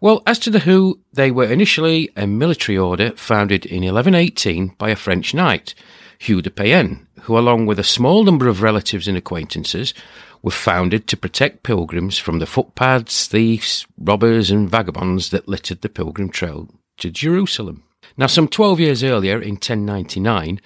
Well, 0.00 0.22
as 0.26 0.38
to 0.40 0.50
the 0.50 0.60
who, 0.60 1.00
they 1.12 1.30
were 1.30 1.44
initially 1.44 2.10
a 2.16 2.26
military 2.26 2.76
order 2.76 3.12
founded 3.12 3.64
in 3.64 3.84
1118 3.84 4.74
by 4.78 4.90
a 4.90 4.96
French 4.96 5.32
knight, 5.32 5.74
Hugh 6.18 6.42
de 6.42 6.50
Payens, 6.50 7.06
who, 7.22 7.38
along 7.38 7.66
with 7.66 7.78
a 7.78 7.84
small 7.84 8.24
number 8.24 8.48
of 8.48 8.62
relatives 8.62 9.06
and 9.06 9.16
acquaintances, 9.16 9.94
were 10.42 10.50
founded 10.50 11.06
to 11.06 11.16
protect 11.16 11.62
pilgrims 11.62 12.18
from 12.18 12.38
the 12.38 12.46
footpads, 12.46 13.26
thieves, 13.26 13.86
robbers, 13.96 14.50
and 14.50 14.68
vagabonds 14.68 15.30
that 15.30 15.48
littered 15.48 15.80
the 15.82 15.88
pilgrim 15.88 16.28
trail 16.28 16.68
to 16.98 17.10
Jerusalem. 17.10 17.84
Now, 18.16 18.26
some 18.26 18.48
12 18.48 18.80
years 18.80 19.04
earlier, 19.04 19.40
in 19.40 19.54
1099, 19.54 20.60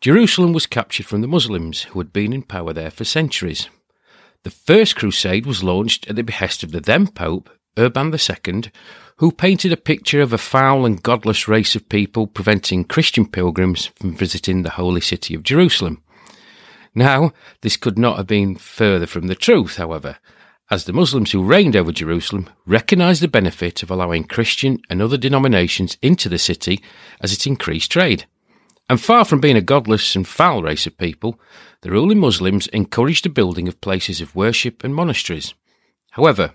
Jerusalem 0.00 0.52
was 0.52 0.66
captured 0.66 1.06
from 1.06 1.20
the 1.20 1.28
Muslims, 1.28 1.82
who 1.84 1.98
had 1.98 2.12
been 2.12 2.32
in 2.32 2.42
power 2.42 2.72
there 2.72 2.90
for 2.90 3.04
centuries. 3.04 3.68
The 4.44 4.50
First 4.50 4.96
Crusade 4.96 5.44
was 5.44 5.64
launched 5.64 6.08
at 6.08 6.16
the 6.16 6.22
behest 6.22 6.62
of 6.62 6.70
the 6.70 6.80
then 6.80 7.08
Pope, 7.08 7.50
Urban 7.76 8.14
II, 8.14 8.62
who 9.16 9.32
painted 9.32 9.72
a 9.72 9.76
picture 9.76 10.20
of 10.20 10.32
a 10.32 10.38
foul 10.38 10.86
and 10.86 11.02
godless 11.02 11.48
race 11.48 11.74
of 11.74 11.88
people 11.88 12.28
preventing 12.28 12.84
Christian 12.84 13.26
pilgrims 13.26 13.86
from 13.96 14.16
visiting 14.16 14.62
the 14.62 14.70
holy 14.70 15.00
city 15.00 15.34
of 15.34 15.42
Jerusalem. 15.42 16.02
Now, 16.98 17.32
this 17.60 17.76
could 17.76 17.96
not 17.96 18.16
have 18.16 18.26
been 18.26 18.56
further 18.56 19.06
from 19.06 19.28
the 19.28 19.36
truth, 19.36 19.76
however, 19.76 20.18
as 20.68 20.84
the 20.84 20.92
Muslims 20.92 21.30
who 21.30 21.44
reigned 21.44 21.76
over 21.76 21.92
Jerusalem 21.92 22.50
recognised 22.66 23.22
the 23.22 23.28
benefit 23.28 23.84
of 23.84 23.90
allowing 23.92 24.24
Christian 24.24 24.80
and 24.90 25.00
other 25.00 25.16
denominations 25.16 25.96
into 26.02 26.28
the 26.28 26.40
city 26.40 26.82
as 27.20 27.32
it 27.32 27.46
increased 27.46 27.92
trade. 27.92 28.26
And 28.90 29.00
far 29.00 29.24
from 29.24 29.38
being 29.40 29.56
a 29.56 29.60
godless 29.60 30.16
and 30.16 30.26
foul 30.26 30.64
race 30.64 30.88
of 30.88 30.98
people, 30.98 31.38
the 31.82 31.92
ruling 31.92 32.18
Muslims 32.18 32.66
encouraged 32.66 33.24
the 33.24 33.28
building 33.28 33.68
of 33.68 33.80
places 33.80 34.20
of 34.20 34.34
worship 34.34 34.82
and 34.82 34.92
monasteries. 34.92 35.54
However, 36.10 36.54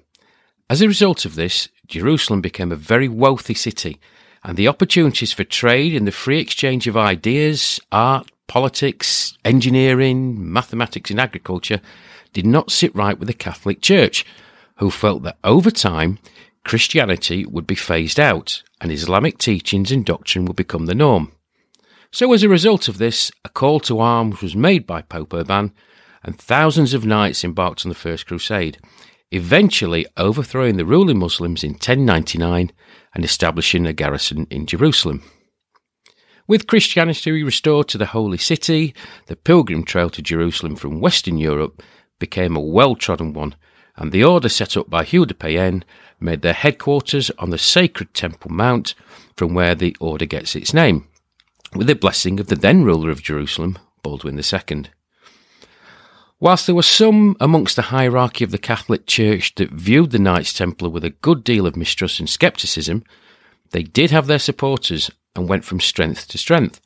as 0.70 0.82
a 0.82 0.90
result 0.90 1.24
of 1.24 1.36
this, 1.36 1.70
Jerusalem 1.88 2.42
became 2.42 2.74
a 2.74 2.76
very 2.76 3.08
wealthy 3.08 3.54
city, 3.54 3.98
and 4.44 4.58
the 4.58 4.68
opportunities 4.68 5.32
for 5.32 5.46
trade 5.46 5.96
and 5.96 6.06
the 6.06 6.12
free 6.12 6.42
exchange 6.42 6.86
of 6.86 6.98
ideas, 6.98 7.80
art, 7.94 8.30
politics, 8.48 9.38
engineering, 9.46 10.52
mathematics, 10.52 11.10
and 11.10 11.20
agriculture 11.20 11.82
did 12.34 12.46
not 12.46 12.72
sit 12.72 12.96
right 12.96 13.18
with 13.18 13.28
the 13.28 13.34
Catholic 13.34 13.82
Church, 13.82 14.26
who 14.78 14.90
felt 14.90 15.24
that 15.24 15.38
over 15.44 15.72
time 15.72 16.20
Christianity 16.66 17.46
would 17.46 17.68
be 17.68 17.76
phased 17.76 18.20
out 18.20 18.64
and 18.82 18.92
Islamic 18.92 19.38
teachings 19.38 19.92
and 19.92 20.06
doctrine 20.06 20.46
would 20.46 20.56
become 20.56 20.86
the 20.86 20.96
norm. 20.96 21.32
So, 22.12 22.32
as 22.34 22.44
a 22.44 22.50
result 22.50 22.88
of 22.88 23.00
this, 23.00 23.32
a 23.44 23.50
call 23.50 23.80
to 23.82 24.00
arms 24.00 24.42
was 24.42 24.56
made 24.56 24.86
by 24.86 25.02
Pope 25.02 25.34
Urban, 25.34 25.74
and 26.22 26.38
thousands 26.38 26.94
of 26.94 27.06
knights 27.06 27.44
embarked 27.44 27.86
on 27.86 27.90
the 27.90 27.96
First 27.96 28.28
Crusade, 28.28 28.78
eventually 29.32 30.06
overthrowing 30.16 30.78
the 30.78 30.86
ruling 30.86 31.18
Muslims 31.18 31.64
in 31.64 31.72
1099 31.72 32.72
and 33.16 33.26
establishing 33.26 33.86
a 33.86 33.94
garrison 33.94 34.46
in 34.50 34.68
Jerusalem. 34.68 35.24
With 36.46 36.68
Christianity 36.68 37.42
restored 37.42 37.88
to 37.90 37.98
the 37.98 38.08
Holy 38.08 38.38
City, 38.38 38.94
the 39.28 39.38
pilgrim 39.38 39.86
trail 39.86 40.10
to 40.10 40.22
Jerusalem 40.22 40.76
from 40.76 41.00
Western 41.00 41.38
Europe 41.38 41.82
became 42.20 42.58
a 42.58 42.62
well 42.62 42.96
trodden 42.96 43.32
one, 43.32 43.56
and 43.96 44.12
the 44.12 44.26
order 44.26 44.50
set 44.50 44.76
up 44.76 44.90
by 44.90 45.06
Hugh 45.06 45.26
de 45.26 45.34
Payens 45.34 45.84
made 46.20 46.42
their 46.42 46.54
headquarters 46.54 47.32
on 47.40 47.50
the 47.50 47.58
sacred 47.58 48.14
Temple 48.14 48.52
Mount 48.52 48.94
from 49.38 49.54
where 49.54 49.74
the 49.74 49.96
order 50.02 50.26
gets 50.26 50.54
its 50.54 50.74
name, 50.74 51.08
with 51.76 51.88
the 51.88 51.96
blessing 51.96 52.42
of 52.42 52.48
the 52.48 52.58
then 52.58 52.84
ruler 52.84 53.10
of 53.10 53.24
Jerusalem, 53.24 53.80
Baldwin 54.02 54.38
II. 54.38 54.84
Whilst 56.42 56.66
there 56.66 56.76
were 56.76 56.84
some 56.84 57.38
amongst 57.40 57.78
the 57.78 57.84
hierarchy 57.84 58.44
of 58.44 58.52
the 58.52 58.58
Catholic 58.58 59.08
Church 59.08 59.56
that 59.56 59.72
viewed 59.72 60.12
the 60.12 60.20
Knights 60.20 60.52
Templar 60.52 60.90
with 60.90 61.06
a 61.06 61.12
good 61.12 61.46
deal 61.46 61.66
of 61.66 61.78
mistrust 61.78 62.20
and 62.20 62.30
scepticism, 62.30 63.06
they 63.72 63.84
did 63.84 64.12
have 64.12 64.28
their 64.28 64.40
supporters 64.40 65.10
and 65.36 65.50
went 65.50 65.66
from 65.66 65.80
strength 65.80 66.28
to 66.30 66.38
strength, 66.38 66.80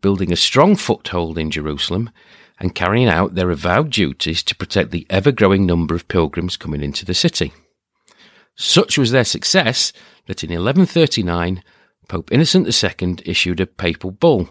building 0.00 0.32
a 0.32 0.36
strong 0.36 0.76
foothold 0.76 1.38
in 1.38 1.50
Jerusalem 1.50 2.10
and 2.58 2.74
carrying 2.74 3.08
out 3.08 3.34
their 3.34 3.50
avowed 3.50 3.90
duties 3.90 4.42
to 4.44 4.54
protect 4.54 4.90
the 4.90 5.06
ever 5.10 5.32
growing 5.32 5.66
number 5.66 5.94
of 5.94 6.08
pilgrims 6.08 6.56
coming 6.56 6.82
into 6.82 7.04
the 7.04 7.14
city. 7.14 7.52
Such 8.56 8.96
was 8.96 9.10
their 9.10 9.24
success 9.24 9.92
that 10.26 10.44
in 10.44 10.50
1139 10.50 11.62
Pope 12.08 12.30
Innocent 12.32 12.66
II 12.66 13.16
issued 13.24 13.60
a 13.60 13.66
papal 13.66 14.10
bull, 14.10 14.50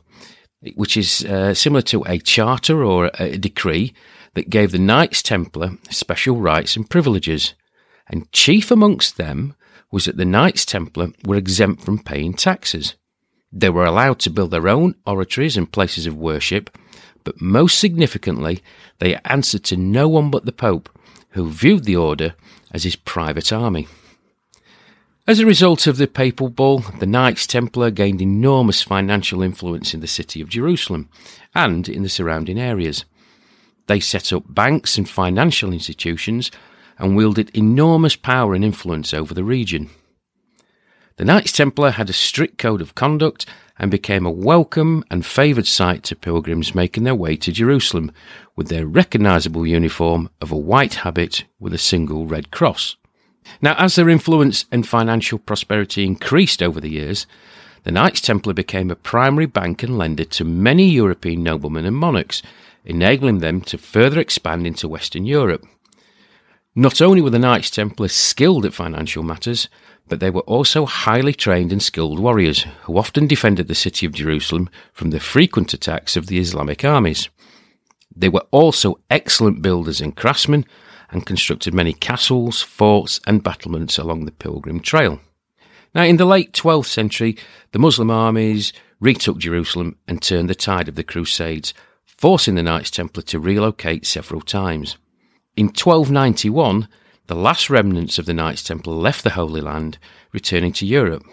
which 0.76 0.98
is 0.98 1.24
uh, 1.26 1.54
similar 1.54 1.82
to 1.84 2.04
a 2.08 2.18
charter 2.20 2.84
or 2.84 3.12
a 3.20 3.38
decree 3.38 3.94
that 4.34 4.50
gave 4.50 4.72
the 4.72 4.80
Knights 4.80 5.22
Templar 5.22 5.78
special 5.90 6.38
rights 6.38 6.76
and 6.76 6.90
privileges. 6.90 7.54
And 8.08 8.32
chief 8.32 8.72
amongst 8.72 9.18
them 9.18 9.56
was 9.92 10.06
that 10.06 10.18
the 10.18 10.26
Knights 10.26 10.66
Templar 10.66 11.10
were 11.24 11.36
exempt 11.36 11.84
from 11.84 12.00
paying 12.00 12.34
taxes. 12.34 12.96
They 13.56 13.70
were 13.70 13.86
allowed 13.86 14.18
to 14.22 14.32
build 14.32 14.50
their 14.50 14.68
own 14.68 14.96
oratories 15.06 15.56
and 15.56 15.72
places 15.72 16.08
of 16.08 16.18
worship, 16.18 16.76
but 17.24 17.40
most 17.40 17.80
significantly, 17.80 18.64
they 18.98 19.16
answered 19.26 19.64
to 19.66 19.78
no 19.78 20.10
one 20.10 20.32
but 20.32 20.46
the 20.46 20.52
Pope, 20.52 20.90
who 21.30 21.52
viewed 21.52 21.84
the 21.84 21.96
order 21.96 22.34
as 22.72 22.84
his 22.84 22.96
private 22.96 23.54
army. 23.54 23.88
As 25.28 25.40
a 25.40 25.46
result 25.46 25.88
of 25.88 25.98
the 25.98 26.08
papal 26.08 26.50
bull, 26.50 26.80
the 27.00 27.06
Knights 27.06 27.48
Templar 27.48 27.92
gained 27.92 28.22
enormous 28.22 28.82
financial 28.82 29.44
influence 29.44 29.94
in 29.94 30.02
the 30.02 30.08
city 30.08 30.42
of 30.42 30.50
Jerusalem 30.50 31.08
and 31.54 31.88
in 31.88 32.04
the 32.04 32.10
surrounding 32.10 32.60
areas. 32.60 33.06
They 33.88 34.00
set 34.00 34.34
up 34.34 34.44
banks 34.48 34.98
and 34.98 35.08
financial 35.08 35.72
institutions 35.72 36.52
and 36.98 37.16
wielded 37.16 37.56
enormous 37.56 38.16
power 38.16 38.54
and 38.54 38.66
influence 38.66 39.14
over 39.14 39.34
the 39.34 39.44
region. 39.44 39.92
The 41.18 41.26
Knights 41.26 41.52
Templar 41.52 41.92
had 41.92 42.10
a 42.10 42.14
strict 42.14 42.58
code 42.58 42.82
of 42.82 42.96
conduct 42.96 43.46
and 43.78 43.92
became 43.92 44.26
a 44.26 44.32
welcome 44.32 45.04
and 45.12 45.24
favoured 45.24 45.68
sight 45.68 46.02
to 46.06 46.16
pilgrims 46.16 46.74
making 46.74 47.04
their 47.04 47.14
way 47.14 47.36
to 47.36 47.52
Jerusalem 47.52 48.12
with 48.56 48.70
their 48.70 48.88
recognisable 48.88 49.68
uniform 49.68 50.32
of 50.42 50.52
a 50.52 50.58
white 50.58 50.96
habit 50.96 51.44
with 51.60 51.72
a 51.72 51.78
single 51.78 52.26
red 52.26 52.50
cross. 52.50 52.96
Now, 53.62 53.76
as 53.78 53.94
their 53.94 54.10
influence 54.10 54.66
and 54.72 54.88
financial 54.88 55.38
prosperity 55.38 56.04
increased 56.04 56.64
over 56.64 56.82
the 56.82 56.90
years, 56.90 57.28
the 57.84 57.92
Knights 57.92 58.22
Templar 58.22 58.56
became 58.56 58.90
a 58.90 58.96
primary 58.96 59.46
bank 59.46 59.84
and 59.84 60.00
lender 60.00 60.24
to 60.24 60.44
many 60.44 60.90
European 60.90 61.44
noblemen 61.44 61.86
and 61.86 61.96
monarchs, 61.96 62.42
enabling 62.86 63.38
them 63.38 63.62
to 63.62 63.78
further 63.78 64.20
expand 64.20 64.66
into 64.66 64.88
Western 64.88 65.26
Europe. 65.26 65.64
Not 66.76 67.04
only 67.04 67.22
were 67.22 67.30
the 67.30 67.38
Knights 67.38 67.70
Templar 67.70 68.08
skilled 68.08 68.66
at 68.66 68.74
financial 68.74 69.22
matters, 69.22 69.70
but 70.08 70.20
they 70.20 70.30
were 70.30 70.42
also 70.42 70.86
highly 70.86 71.34
trained 71.34 71.72
and 71.72 71.82
skilled 71.82 72.20
warriors 72.20 72.66
who 72.84 72.98
often 72.98 73.28
defended 73.28 73.68
the 73.68 73.76
city 73.76 74.06
of 74.06 74.14
Jerusalem 74.14 74.70
from 74.92 75.12
the 75.12 75.20
frequent 75.20 75.74
attacks 75.74 76.16
of 76.18 76.28
the 76.28 76.40
Islamic 76.40 76.84
armies. 76.84 77.30
They 78.16 78.30
were 78.30 78.46
also 78.52 79.00
excellent 79.10 79.62
builders 79.62 80.02
and 80.02 80.16
craftsmen 80.16 80.66
and 81.10 81.26
constructed 81.26 81.74
many 81.74 81.94
castles, 81.94 82.62
forts, 82.62 83.20
and 83.26 83.44
battlements 83.44 83.98
along 83.98 84.26
the 84.26 84.32
Pilgrim 84.32 84.80
Trail. 84.80 85.20
Now, 85.96 86.04
in 86.04 86.18
the 86.18 86.26
late 86.26 86.54
12th 86.54 86.88
century, 86.88 87.38
the 87.72 87.80
Muslim 87.80 88.10
armies 88.10 88.74
retook 89.00 89.38
Jerusalem 89.38 89.98
and 90.08 90.22
turned 90.22 90.50
the 90.50 90.56
tide 90.56 90.88
of 90.88 90.96
the 90.96 91.04
Crusades, 91.04 91.74
forcing 92.06 92.56
the 92.56 92.64
Knights 92.64 92.90
Templar 92.90 93.22
to 93.24 93.40
relocate 93.40 94.06
several 94.06 94.42
times. 94.42 94.98
In 95.56 95.68
1291, 95.68 96.88
the 97.34 97.40
last 97.40 97.68
remnants 97.68 98.20
of 98.20 98.28
the 98.28 98.34
Knights 98.34 98.62
Templar 98.62 98.94
left 98.94 99.24
the 99.24 99.32
Holy 99.32 99.60
Land, 99.60 99.98
returning 100.34 100.72
to 100.74 100.86
Europe. 100.86 101.24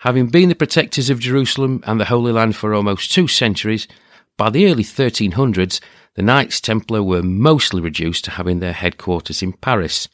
Having 0.00 0.26
been 0.26 0.50
the 0.50 0.54
protectors 0.54 1.08
of 1.08 1.18
Jerusalem 1.18 1.82
and 1.86 1.98
the 1.98 2.04
Holy 2.04 2.30
Land 2.30 2.56
for 2.56 2.74
almost 2.74 3.10
two 3.10 3.26
centuries, 3.26 3.88
by 4.36 4.50
the 4.50 4.70
early 4.70 4.84
1300s, 4.84 5.80
the 6.14 6.20
Knights 6.20 6.60
Templar 6.60 7.02
were 7.02 7.22
mostly 7.22 7.80
reduced 7.80 8.26
to 8.26 8.32
having 8.32 8.60
their 8.60 8.74
headquarters 8.74 9.42
in 9.42 9.54
Paris. 9.54 10.10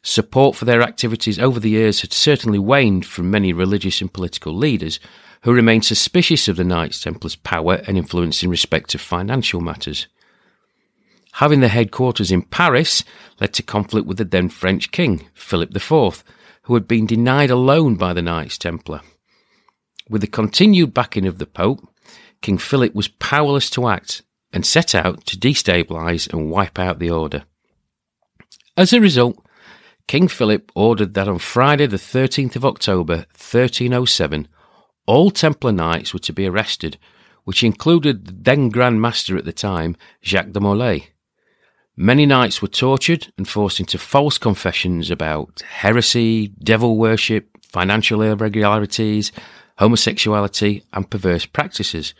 Support 0.00 0.54
for 0.54 0.64
their 0.64 0.82
activities 0.82 1.40
over 1.40 1.58
the 1.58 1.70
years 1.70 2.02
had 2.02 2.12
certainly 2.12 2.60
waned 2.60 3.04
from 3.04 3.32
many 3.32 3.52
religious 3.52 4.00
and 4.00 4.12
political 4.12 4.54
leaders 4.54 5.00
who 5.40 5.52
remained 5.52 5.84
suspicious 5.84 6.46
of 6.46 6.54
the 6.54 6.62
Knights 6.62 7.00
Templar's 7.00 7.34
power 7.34 7.82
and 7.88 7.98
influence 7.98 8.44
in 8.44 8.48
respect 8.48 8.94
of 8.94 9.00
financial 9.00 9.60
matters. 9.60 10.06
Having 11.36 11.60
their 11.60 11.68
headquarters 11.68 12.32
in 12.32 12.40
Paris 12.40 13.04
led 13.42 13.52
to 13.52 13.62
conflict 13.62 14.06
with 14.06 14.16
the 14.16 14.24
then 14.24 14.48
French 14.48 14.90
king, 14.90 15.28
Philip 15.34 15.76
IV, 15.76 16.24
who 16.62 16.72
had 16.72 16.88
been 16.88 17.04
denied 17.04 17.50
a 17.50 17.56
loan 17.56 17.96
by 17.96 18.14
the 18.14 18.22
Knights 18.22 18.56
Templar. 18.56 19.02
With 20.08 20.22
the 20.22 20.28
continued 20.28 20.94
backing 20.94 21.26
of 21.26 21.36
the 21.36 21.44
Pope, 21.44 21.86
King 22.40 22.56
Philip 22.56 22.94
was 22.94 23.08
powerless 23.08 23.68
to 23.70 23.86
act 23.86 24.22
and 24.50 24.64
set 24.64 24.94
out 24.94 25.26
to 25.26 25.36
destabilise 25.36 26.32
and 26.32 26.50
wipe 26.50 26.78
out 26.78 27.00
the 27.00 27.10
order. 27.10 27.44
As 28.74 28.94
a 28.94 29.00
result, 29.00 29.36
King 30.08 30.28
Philip 30.28 30.72
ordered 30.74 31.12
that 31.12 31.28
on 31.28 31.38
Friday, 31.38 31.86
the 31.86 31.98
13th 31.98 32.56
of 32.56 32.64
October 32.64 33.26
1307, 33.32 34.48
all 35.06 35.30
Templar 35.30 35.72
knights 35.72 36.14
were 36.14 36.20
to 36.20 36.32
be 36.32 36.46
arrested, 36.46 36.96
which 37.44 37.62
included 37.62 38.24
the 38.24 38.32
then 38.32 38.70
Grand 38.70 39.02
Master 39.02 39.36
at 39.36 39.44
the 39.44 39.52
time, 39.52 39.98
Jacques 40.22 40.52
de 40.52 40.60
Molay. 40.60 41.10
Many 41.98 42.26
knights 42.26 42.60
were 42.60 42.68
tortured 42.68 43.32
and 43.38 43.48
forced 43.48 43.80
into 43.80 43.96
false 43.96 44.36
confessions 44.36 45.10
about 45.10 45.62
heresy, 45.62 46.48
devil 46.48 46.98
worship, 46.98 47.48
financial 47.62 48.20
irregularities, 48.20 49.32
homosexuality, 49.78 50.82
and 50.92 51.08
perverse 51.08 51.46
practices. 51.46 52.12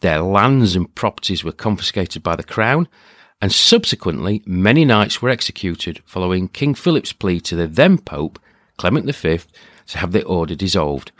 Their 0.00 0.20
lands 0.20 0.74
and 0.74 0.92
properties 0.96 1.44
were 1.44 1.52
confiscated 1.52 2.24
by 2.24 2.34
the 2.34 2.42
crown, 2.42 2.88
and 3.40 3.52
subsequently 3.52 4.42
many 4.44 4.84
knights 4.84 5.22
were 5.22 5.28
executed 5.28 6.02
following 6.04 6.48
King 6.48 6.74
Philip's 6.74 7.12
plea 7.12 7.40
to 7.42 7.54
the 7.54 7.68
then 7.68 7.98
Pope, 7.98 8.40
Clement 8.78 9.14
V, 9.14 9.38
to 9.86 9.98
have 9.98 10.10
the 10.10 10.24
order 10.24 10.56
dissolved. 10.56 11.12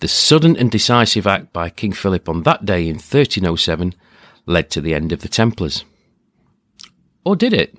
The 0.00 0.06
sudden 0.06 0.56
and 0.56 0.70
decisive 0.70 1.26
act 1.26 1.52
by 1.52 1.70
King 1.70 1.92
Philip 1.92 2.28
on 2.28 2.44
that 2.44 2.64
day 2.64 2.82
in 2.86 2.96
1307 2.96 3.96
led 4.46 4.70
to 4.70 4.80
the 4.80 4.94
end 4.94 5.10
of 5.10 5.22
the 5.22 5.28
Templars. 5.28 5.84
Or 7.24 7.36
did 7.36 7.52
it? 7.52 7.76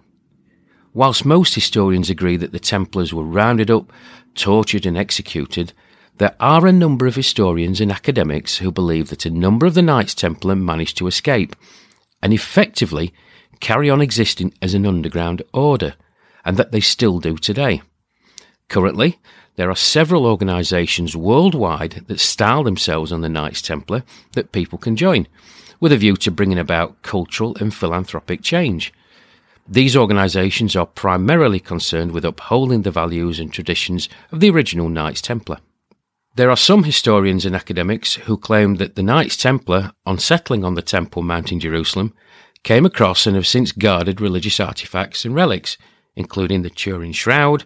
Whilst 0.93 1.25
most 1.25 1.55
historians 1.55 2.09
agree 2.09 2.37
that 2.37 2.51
the 2.51 2.59
Templars 2.59 3.13
were 3.13 3.23
rounded 3.23 3.69
up, 3.69 3.91
tortured, 4.35 4.85
and 4.85 4.97
executed, 4.97 5.73
there 6.17 6.35
are 6.39 6.67
a 6.67 6.71
number 6.71 7.07
of 7.07 7.15
historians 7.15 7.79
and 7.79 7.91
academics 7.91 8.57
who 8.57 8.71
believe 8.71 9.09
that 9.09 9.25
a 9.25 9.29
number 9.29 9.65
of 9.65 9.73
the 9.73 9.81
Knights 9.81 10.13
Templar 10.13 10.55
managed 10.55 10.97
to 10.97 11.07
escape 11.07 11.55
and 12.21 12.33
effectively 12.33 13.13
carry 13.59 13.89
on 13.89 14.01
existing 14.01 14.53
as 14.61 14.73
an 14.73 14.85
underground 14.85 15.41
order, 15.53 15.95
and 16.43 16.57
that 16.57 16.71
they 16.71 16.79
still 16.79 17.19
do 17.19 17.37
today. 17.37 17.81
Currently, 18.67 19.19
there 19.55 19.69
are 19.69 19.75
several 19.75 20.25
organisations 20.25 21.15
worldwide 21.15 22.05
that 22.07 22.19
style 22.19 22.63
themselves 22.63 23.11
on 23.11 23.21
the 23.21 23.29
Knights 23.29 23.61
Templar 23.61 24.03
that 24.33 24.51
people 24.51 24.77
can 24.77 24.95
join, 24.95 25.27
with 25.79 25.91
a 25.91 25.97
view 25.97 26.15
to 26.17 26.31
bringing 26.31 26.59
about 26.59 27.01
cultural 27.01 27.55
and 27.59 27.73
philanthropic 27.73 28.41
change. 28.41 28.93
These 29.71 29.95
organisations 29.95 30.75
are 30.75 30.87
primarily 30.87 31.59
concerned 31.59 32.11
with 32.11 32.25
upholding 32.25 32.81
the 32.81 32.89
values 32.89 33.39
and 33.39 33.53
traditions 33.53 34.09
of 34.31 34.39
the 34.39 34.49
original 34.49 34.89
Knights 34.89 35.21
Templar. 35.21 35.59
There 36.35 36.49
are 36.49 36.57
some 36.57 36.85
historians 36.85 37.45
and 37.45 37.55
academics 37.55 38.15
who 38.15 38.35
claim 38.35 38.75
that 38.75 38.95
the 38.95 39.03
Knights 39.03 39.37
Templar, 39.37 39.91
on 40.07 40.17
settling 40.17 40.63
on 40.65 40.73
the 40.73 40.81
Temple 40.81 41.21
Mount 41.21 41.51
in 41.51 41.59
Jerusalem, 41.59 42.15
came 42.63 42.83
across 42.83 43.27
and 43.27 43.35
have 43.35 43.45
since 43.45 43.71
guarded 43.71 44.19
religious 44.19 44.59
artifacts 44.59 45.23
and 45.23 45.35
relics, 45.35 45.77
including 46.15 46.63
the 46.63 46.71
Turin 46.71 47.13
Shroud, 47.13 47.65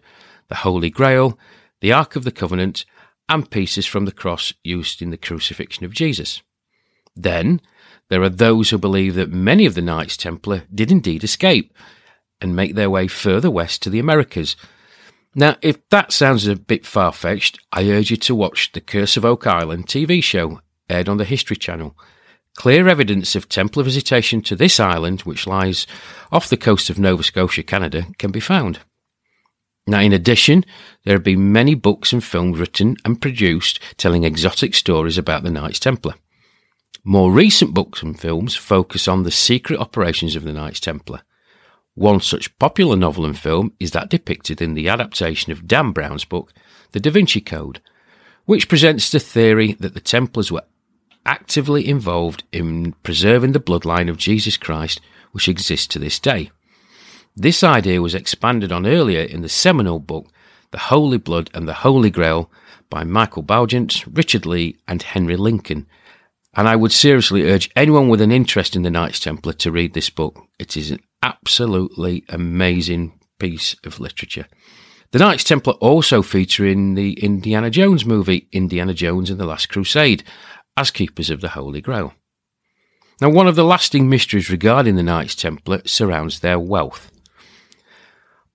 the 0.50 0.56
Holy 0.56 0.90
Grail, 0.90 1.40
the 1.80 1.94
Ark 1.94 2.18
of 2.18 2.26
the 2.26 2.32
Covenant, 2.32 2.84
and 3.30 3.50
pieces 3.50 3.86
from 3.86 4.04
the 4.04 4.12
cross 4.12 4.54
used 4.62 5.02
in 5.02 5.10
the 5.10 5.18
crucifixion 5.18 5.86
of 5.86 5.94
Jesus. 5.94 6.42
Then, 7.16 7.62
there 8.10 8.22
are 8.22 8.30
those 8.30 8.70
who 8.70 8.78
believe 8.78 9.16
that 9.16 9.32
many 9.32 9.66
of 9.66 9.76
the 9.76 9.82
Knights 9.82 10.18
Templar 10.18 10.64
did 10.74 10.92
indeed 10.92 11.24
escape 11.24 11.74
and 12.42 12.56
make 12.56 12.76
their 12.76 12.90
way 12.90 13.08
further 13.08 13.50
west 13.50 13.82
to 13.84 13.90
the 13.90 14.00
Americas, 14.00 14.56
now, 15.36 15.56
if 15.62 15.88
that 15.90 16.12
sounds 16.12 16.46
a 16.46 16.56
bit 16.56 16.86
far 16.86 17.12
fetched, 17.12 17.60
I 17.72 17.90
urge 17.90 18.12
you 18.12 18.18
to 18.18 18.36
watch 18.36 18.72
the 18.72 18.82
Curse 18.82 19.18
of 19.18 19.26
Oak 19.26 19.48
Island 19.48 19.88
TV 19.88 20.24
show 20.24 20.62
aired 20.90 21.10
on 21.10 21.18
the 21.18 21.26
History 21.26 21.56
Channel. 21.56 21.96
clear 22.56 22.88
evidence 22.88 23.36
of 23.36 23.50
Templar 23.50 23.84
visitation 23.84 24.40
to 24.44 24.56
this 24.56 24.80
island, 24.80 25.22
which 25.22 25.48
lies 25.48 25.88
off 26.32 26.50
the 26.50 26.56
coast 26.56 26.92
of 26.92 27.00
Nova 27.00 27.24
Scotia, 27.24 27.64
Canada, 27.64 28.06
can 28.20 28.30
be 28.30 28.40
found. 28.40 28.82
Now, 29.88 30.02
in 30.02 30.14
addition, 30.14 30.64
there 31.04 31.16
have 31.16 31.24
been 31.24 31.52
many 31.52 31.74
books 31.74 32.14
and 32.14 32.24
films 32.24 32.60
written 32.60 32.96
and 33.04 33.20
produced 33.20 33.80
telling 33.98 34.24
exotic 34.24 34.76
stories 34.76 35.18
about 35.18 35.42
the 35.42 35.50
Knights 35.50 35.80
Templar. 35.80 36.14
More 37.06 37.34
recent 37.34 37.74
books 37.74 38.02
and 38.02 38.18
films 38.18 38.56
focus 38.56 39.10
on 39.10 39.24
the 39.24 39.32
secret 39.32 39.78
operations 39.78 40.38
of 40.38 40.44
the 40.46 40.54
Knights 40.54 40.80
Templar. 40.80 41.22
One 41.96 42.22
such 42.22 42.58
popular 42.60 42.96
novel 42.96 43.26
and 43.26 43.38
film 43.38 43.74
is 43.78 43.92
that 43.92 44.10
depicted 44.10 44.62
in 44.62 44.74
the 44.74 44.88
adaptation 44.88 45.52
of 45.52 45.68
Dan 45.68 45.92
Brown's 45.92 46.24
book, 46.24 46.54
The 46.94 47.02
Da 47.02 47.12
Vinci 47.12 47.42
Code, 47.42 47.82
which 48.46 48.70
presents 48.70 49.12
the 49.12 49.20
theory 49.20 49.74
that 49.74 49.94
the 49.94 50.00
Templars 50.00 50.50
were 50.50 50.64
actively 51.26 51.86
involved 51.86 52.46
in 52.54 52.94
preserving 53.04 53.52
the 53.52 53.60
bloodline 53.60 54.10
of 54.10 54.16
Jesus 54.16 54.56
Christ, 54.56 55.02
which 55.34 55.50
exists 55.50 55.88
to 55.88 56.00
this 56.00 56.20
day. 56.20 56.52
This 57.36 57.66
idea 57.66 58.02
was 58.02 58.16
expanded 58.16 58.72
on 58.72 58.88
earlier 58.88 59.24
in 59.24 59.42
the 59.42 59.50
seminal 59.50 60.00
book, 60.00 60.28
The 60.72 60.80
Holy 60.80 61.18
Blood 61.18 61.50
and 61.54 61.68
the 61.68 61.74
Holy 61.74 62.10
Grail, 62.10 62.50
by 62.90 63.04
Michael 63.04 63.44
Baigent, 63.44 64.06
Richard 64.16 64.46
Leigh, 64.46 64.78
and 64.88 65.04
Henry 65.04 65.36
Lincoln. 65.36 65.86
And 66.56 66.68
I 66.68 66.76
would 66.76 66.92
seriously 66.92 67.50
urge 67.50 67.70
anyone 67.76 68.10
with 68.10 68.22
an 68.22 68.32
interest 68.32 68.76
in 68.76 68.84
the 68.84 68.92
Knights 68.92 69.20
Templar 69.20 69.54
to 69.54 69.72
read 69.72 69.94
this 69.94 70.10
book. 70.10 70.48
It 70.60 70.78
is 70.78 70.92
an 70.92 71.00
absolutely 71.24 72.24
amazing 72.30 73.20
piece 73.40 73.76
of 73.84 74.00
literature. 74.00 74.46
The 75.12 75.20
Knights 75.20 75.44
Templar 75.44 75.74
also 75.74 76.22
feature 76.22 76.66
in 76.66 76.96
the 76.96 77.14
Indiana 77.14 77.70
Jones 77.70 78.06
movie, 78.06 78.48
Indiana 78.52 78.94
Jones 78.94 79.30
and 79.30 79.40
the 79.40 79.46
Last 79.46 79.70
Crusade, 79.70 80.24
as 80.78 80.92
keepers 80.92 81.30
of 81.30 81.42
the 81.42 81.50
Holy 81.50 81.82
Grail. 81.82 82.14
Now, 83.22 83.30
one 83.30 83.48
of 83.48 83.56
the 83.56 83.64
lasting 83.64 84.10
mysteries 84.10 84.50
regarding 84.50 84.96
the 84.96 85.04
Knights 85.04 85.36
Templar 85.36 85.82
surrounds 85.86 86.40
their 86.40 86.60
wealth. 86.60 87.12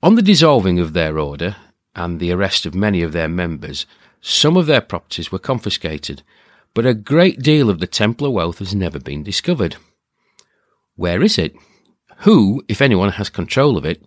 On 0.03 0.15
the 0.15 0.23
dissolving 0.23 0.79
of 0.79 0.93
their 0.93 1.19
order 1.19 1.57
and 1.95 2.21
the 2.21 2.33
arrest 2.33 2.67
of 2.67 2.75
many 2.75 3.03
of 3.03 3.13
their 3.13 3.29
members, 3.29 3.87
some 4.21 4.57
of 4.57 4.67
their 4.67 4.81
properties 4.81 5.31
were 5.31 5.39
confiscated, 5.39 6.23
but 6.75 6.87
a 6.87 6.95
great 6.95 7.41
deal 7.41 7.71
of 7.71 7.79
the 7.81 7.87
Templar 7.87 8.31
wealth 8.31 8.59
has 8.59 8.75
never 8.75 8.99
been 8.99 9.23
discovered. 9.23 9.77
Where 10.97 11.23
is 11.23 11.39
it? 11.39 11.55
Who, 12.19 12.63
if 12.69 12.83
anyone, 12.83 13.11
has 13.13 13.31
control 13.31 13.77
of 13.77 13.85
it? 13.85 14.05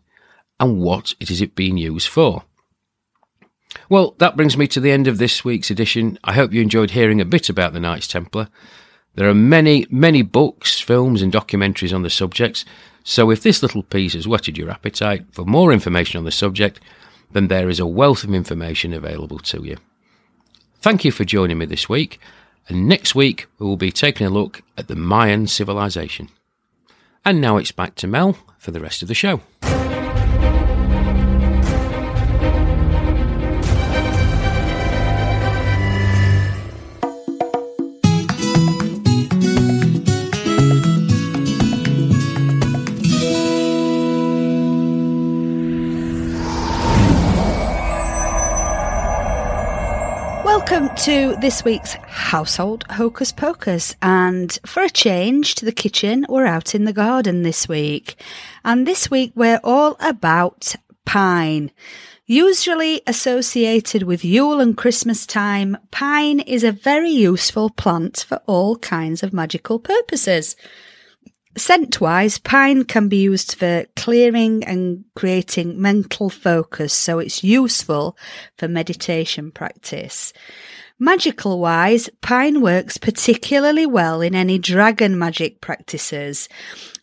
And 0.60 0.80
what 0.80 1.16
is 1.20 1.42
it 1.42 1.56
being 1.56 1.78
used 1.78 2.08
for? 2.08 2.44
Well, 3.90 4.16
that 4.20 4.36
brings 4.36 4.58
me 4.58 4.68
to 4.68 4.80
the 4.80 4.92
end 4.92 5.08
of 5.08 5.18
this 5.18 5.46
week's 5.46 5.72
edition. 5.72 6.20
I 6.24 6.34
hope 6.34 6.54
you 6.54 6.62
enjoyed 6.62 6.92
hearing 6.92 7.22
a 7.22 7.26
bit 7.26 7.50
about 7.50 7.74
the 7.74 7.80
Knights 7.80 8.08
Templar. 8.08 8.50
There 9.16 9.30
are 9.30 9.34
many, 9.34 9.86
many 9.90 10.22
books, 10.22 10.80
films, 10.80 11.22
and 11.22 11.32
documentaries 11.32 11.94
on 11.94 12.04
the 12.04 12.10
subjects, 12.10 12.64
so 13.04 13.30
if 13.30 13.42
this 13.44 13.62
little 13.62 13.84
piece 13.84 14.14
has 14.14 14.28
whetted 14.28 14.58
your 14.58 14.70
appetite 14.70 15.26
for 15.32 15.44
more 15.44 15.74
information 15.74 16.18
on 16.18 16.24
the 16.24 16.32
subject, 16.32 16.80
then 17.32 17.48
there 17.48 17.70
is 17.70 17.80
a 17.80 17.86
wealth 17.86 18.24
of 18.24 18.34
information 18.34 18.94
available 18.94 19.40
to 19.40 19.64
you. 19.64 19.78
Thank 20.82 21.04
you 21.04 21.12
for 21.12 21.26
joining 21.26 21.58
me 21.58 21.66
this 21.66 21.90
week, 21.90 22.20
and 22.70 22.88
next 22.88 23.16
week 23.16 23.48
we 23.60 23.66
will 23.66 23.78
be 23.78 23.92
taking 23.92 24.26
a 24.26 24.30
look 24.30 24.62
at 24.78 24.88
the 24.88 24.96
Mayan 24.96 25.48
civilization. 25.48 26.30
And 27.24 27.40
now 27.40 27.58
it's 27.58 27.72
back 27.72 27.96
to 27.96 28.08
Mel 28.08 28.38
for 28.58 28.72
the 28.72 28.80
rest 28.80 29.02
of 29.02 29.08
the 29.08 29.14
show. 29.14 29.42
Welcome 50.72 50.96
to 51.00 51.36
this 51.42 51.66
week's 51.66 51.96
Household 51.96 52.86
Hocus 52.90 53.34
Pocus. 53.34 53.98
And 54.02 54.58
for 54.66 54.82
a 54.82 54.90
change 54.90 55.56
to 55.56 55.66
the 55.66 55.74
kitchen, 55.74 56.26
we're 56.30 56.46
out 56.46 56.74
in 56.74 56.86
the 56.86 56.94
garden 56.94 57.44
this 57.44 57.68
week. 57.68 58.16
And 58.64 58.88
this 58.88 59.12
week 59.12 59.34
we're 59.36 59.60
all 59.66 59.98
about 60.00 60.74
pine. 61.06 61.72
Usually 62.26 63.02
associated 63.06 64.04
with 64.04 64.24
Yule 64.24 64.62
and 64.62 64.78
Christmas 64.78 65.26
time, 65.26 65.78
pine 65.92 66.40
is 66.40 66.64
a 66.64 66.72
very 66.72 67.12
useful 67.12 67.70
plant 67.70 68.26
for 68.26 68.42
all 68.46 68.78
kinds 68.78 69.24
of 69.24 69.34
magical 69.34 69.78
purposes. 69.78 70.56
Scent 71.58 72.00
wise, 72.00 72.38
pine 72.38 72.86
can 72.86 73.10
be 73.10 73.18
used 73.18 73.56
for 73.56 73.86
clearing 73.98 74.64
and 74.64 75.04
creating 75.16 75.82
mental 75.82 76.30
focus, 76.30 76.94
so 76.94 77.20
it's 77.20 77.44
useful 77.44 78.18
for 78.58 78.70
meditation 78.70 79.52
practice. 79.52 80.32
Magical 80.98 81.60
wise, 81.60 82.10
pine 82.22 82.62
works 82.62 82.98
particularly 82.98 83.86
well 83.86 84.22
in 84.22 84.34
any 84.34 84.58
dragon 84.60 85.18
magic 85.18 85.60
practices 85.60 86.48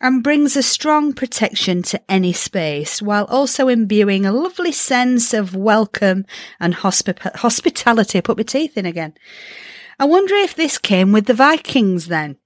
and 0.01 0.23
brings 0.23 0.57
a 0.57 0.63
strong 0.63 1.13
protection 1.13 1.83
to 1.83 2.01
any 2.09 2.33
space 2.33 3.03
while 3.03 3.25
also 3.25 3.69
imbuing 3.69 4.25
a 4.25 4.33
lovely 4.33 4.73
sense 4.73 5.35
of 5.35 5.57
welcome 5.57 6.25
and 6.59 6.77
hospi- 6.77 7.37
hospitality. 7.37 8.21
Put 8.21 8.37
my 8.39 8.45
teeth 8.45 8.79
in 8.79 8.87
again. 8.87 9.15
I 9.99 10.05
wonder 10.05 10.37
if 10.37 10.55
this 10.55 10.79
came 10.79 11.13
with 11.13 11.27
the 11.27 11.35
Vikings 11.35 12.07
then. 12.07 12.37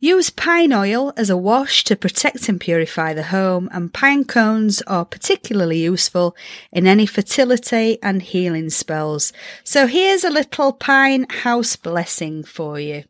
Use 0.00 0.30
pine 0.30 0.72
oil 0.72 1.12
as 1.16 1.28
a 1.28 1.36
wash 1.36 1.82
to 1.82 1.96
protect 1.96 2.48
and 2.48 2.60
purify 2.60 3.12
the 3.12 3.24
home, 3.24 3.68
and 3.72 3.92
pine 3.92 4.24
cones 4.24 4.80
are 4.82 5.04
particularly 5.04 5.80
useful 5.80 6.36
in 6.70 6.86
any 6.86 7.04
fertility 7.04 8.00
and 8.00 8.22
healing 8.22 8.70
spells. 8.70 9.32
So 9.64 9.88
here's 9.88 10.22
a 10.22 10.30
little 10.30 10.72
pine 10.72 11.26
house 11.28 11.74
blessing 11.74 12.44
for 12.44 12.78
you. 12.78 13.04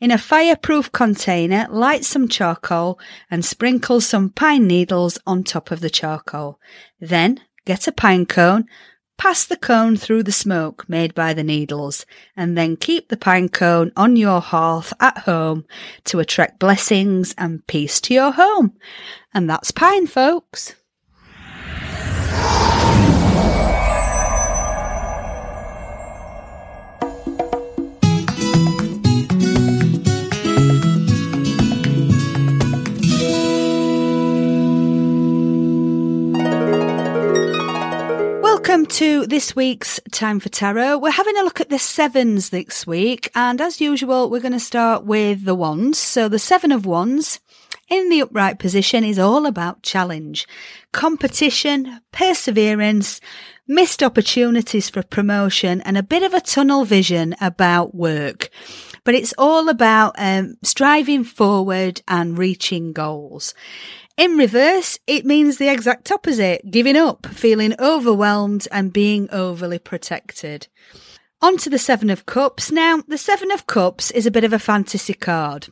In 0.00 0.10
a 0.10 0.18
fireproof 0.18 0.90
container, 0.90 1.68
light 1.70 2.04
some 2.04 2.26
charcoal 2.26 2.98
and 3.30 3.44
sprinkle 3.44 4.00
some 4.00 4.30
pine 4.30 4.66
needles 4.66 5.20
on 5.24 5.44
top 5.44 5.70
of 5.70 5.80
the 5.80 5.90
charcoal. 5.90 6.58
Then 7.00 7.40
get 7.64 7.86
a 7.86 7.92
pine 7.92 8.26
cone, 8.26 8.66
Pass 9.18 9.44
the 9.44 9.56
cone 9.56 9.96
through 9.96 10.22
the 10.22 10.32
smoke 10.32 10.88
made 10.88 11.12
by 11.12 11.34
the 11.34 11.42
needles, 11.42 12.06
and 12.36 12.56
then 12.56 12.76
keep 12.76 13.08
the 13.08 13.16
pine 13.16 13.48
cone 13.48 13.92
on 13.96 14.14
your 14.14 14.40
hearth 14.40 14.92
at 15.00 15.18
home 15.18 15.66
to 16.04 16.20
attract 16.20 16.60
blessings 16.60 17.34
and 17.36 17.66
peace 17.66 18.00
to 18.02 18.14
your 18.14 18.30
home. 18.30 18.74
And 19.34 19.50
that's 19.50 19.72
pine, 19.72 20.06
folks. 20.06 20.76
Welcome 38.78 38.94
to 38.94 39.26
this 39.26 39.56
week's 39.56 39.98
Time 40.12 40.38
for 40.38 40.50
Tarot. 40.50 40.98
We're 40.98 41.10
having 41.10 41.36
a 41.36 41.42
look 41.42 41.60
at 41.60 41.68
the 41.68 41.80
sevens 41.80 42.50
this 42.50 42.86
week, 42.86 43.28
and 43.34 43.60
as 43.60 43.80
usual, 43.80 44.30
we're 44.30 44.38
going 44.38 44.52
to 44.52 44.60
start 44.60 45.04
with 45.04 45.44
the 45.44 45.56
wands. 45.56 45.98
So, 45.98 46.28
the 46.28 46.38
seven 46.38 46.70
of 46.70 46.86
wands 46.86 47.40
in 47.88 48.08
the 48.08 48.20
upright 48.20 48.60
position 48.60 49.02
is 49.02 49.18
all 49.18 49.46
about 49.46 49.82
challenge, 49.82 50.46
competition, 50.92 52.00
perseverance, 52.12 53.20
missed 53.66 54.00
opportunities 54.00 54.88
for 54.88 55.02
promotion, 55.02 55.80
and 55.80 55.98
a 55.98 56.02
bit 56.04 56.22
of 56.22 56.32
a 56.32 56.40
tunnel 56.40 56.84
vision 56.84 57.34
about 57.40 57.96
work. 57.96 58.48
But 59.02 59.16
it's 59.16 59.34
all 59.36 59.68
about 59.68 60.14
um, 60.18 60.56
striving 60.62 61.24
forward 61.24 62.00
and 62.06 62.38
reaching 62.38 62.92
goals. 62.92 63.54
In 64.18 64.36
reverse, 64.36 64.98
it 65.06 65.24
means 65.24 65.58
the 65.58 65.68
exact 65.68 66.10
opposite, 66.10 66.72
giving 66.72 66.96
up, 66.96 67.24
feeling 67.26 67.72
overwhelmed 67.78 68.66
and 68.72 68.92
being 68.92 69.28
overly 69.30 69.78
protected. 69.78 70.66
On 71.40 71.56
to 71.58 71.70
the 71.70 71.78
Seven 71.78 72.10
of 72.10 72.26
Cups. 72.26 72.72
Now, 72.72 73.00
the 73.06 73.16
Seven 73.16 73.52
of 73.52 73.68
Cups 73.68 74.10
is 74.10 74.26
a 74.26 74.32
bit 74.32 74.42
of 74.42 74.52
a 74.52 74.58
fantasy 74.58 75.14
card. 75.14 75.68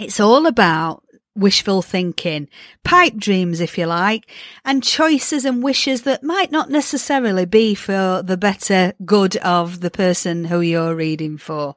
It's 0.00 0.18
all 0.18 0.46
about 0.46 1.04
wishful 1.38 1.82
thinking, 1.82 2.48
pipe 2.84 3.14
dreams, 3.16 3.60
if 3.60 3.78
you 3.78 3.86
like, 3.86 4.30
and 4.64 4.82
choices 4.82 5.44
and 5.44 5.62
wishes 5.62 6.02
that 6.02 6.22
might 6.22 6.50
not 6.50 6.70
necessarily 6.70 7.46
be 7.46 7.74
for 7.74 8.22
the 8.22 8.36
better 8.36 8.92
good 9.04 9.36
of 9.38 9.80
the 9.80 9.90
person 9.90 10.44
who 10.46 10.60
you're 10.60 10.94
reading 10.94 11.38
for. 11.38 11.76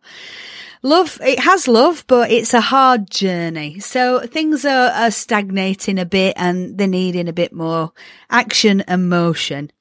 Love, 0.83 1.19
it 1.23 1.39
has 1.39 1.67
love, 1.67 2.03
but 2.07 2.31
it's 2.31 2.55
a 2.55 2.61
hard 2.61 3.09
journey. 3.09 3.79
So 3.79 4.21
things 4.21 4.65
are, 4.65 4.89
are 4.91 5.11
stagnating 5.11 5.99
a 5.99 6.05
bit 6.05 6.33
and 6.37 6.77
they're 6.77 6.87
needing 6.87 7.27
a 7.27 7.33
bit 7.33 7.53
more 7.53 7.93
action 8.31 8.81
and 8.81 9.07
motion. 9.07 9.71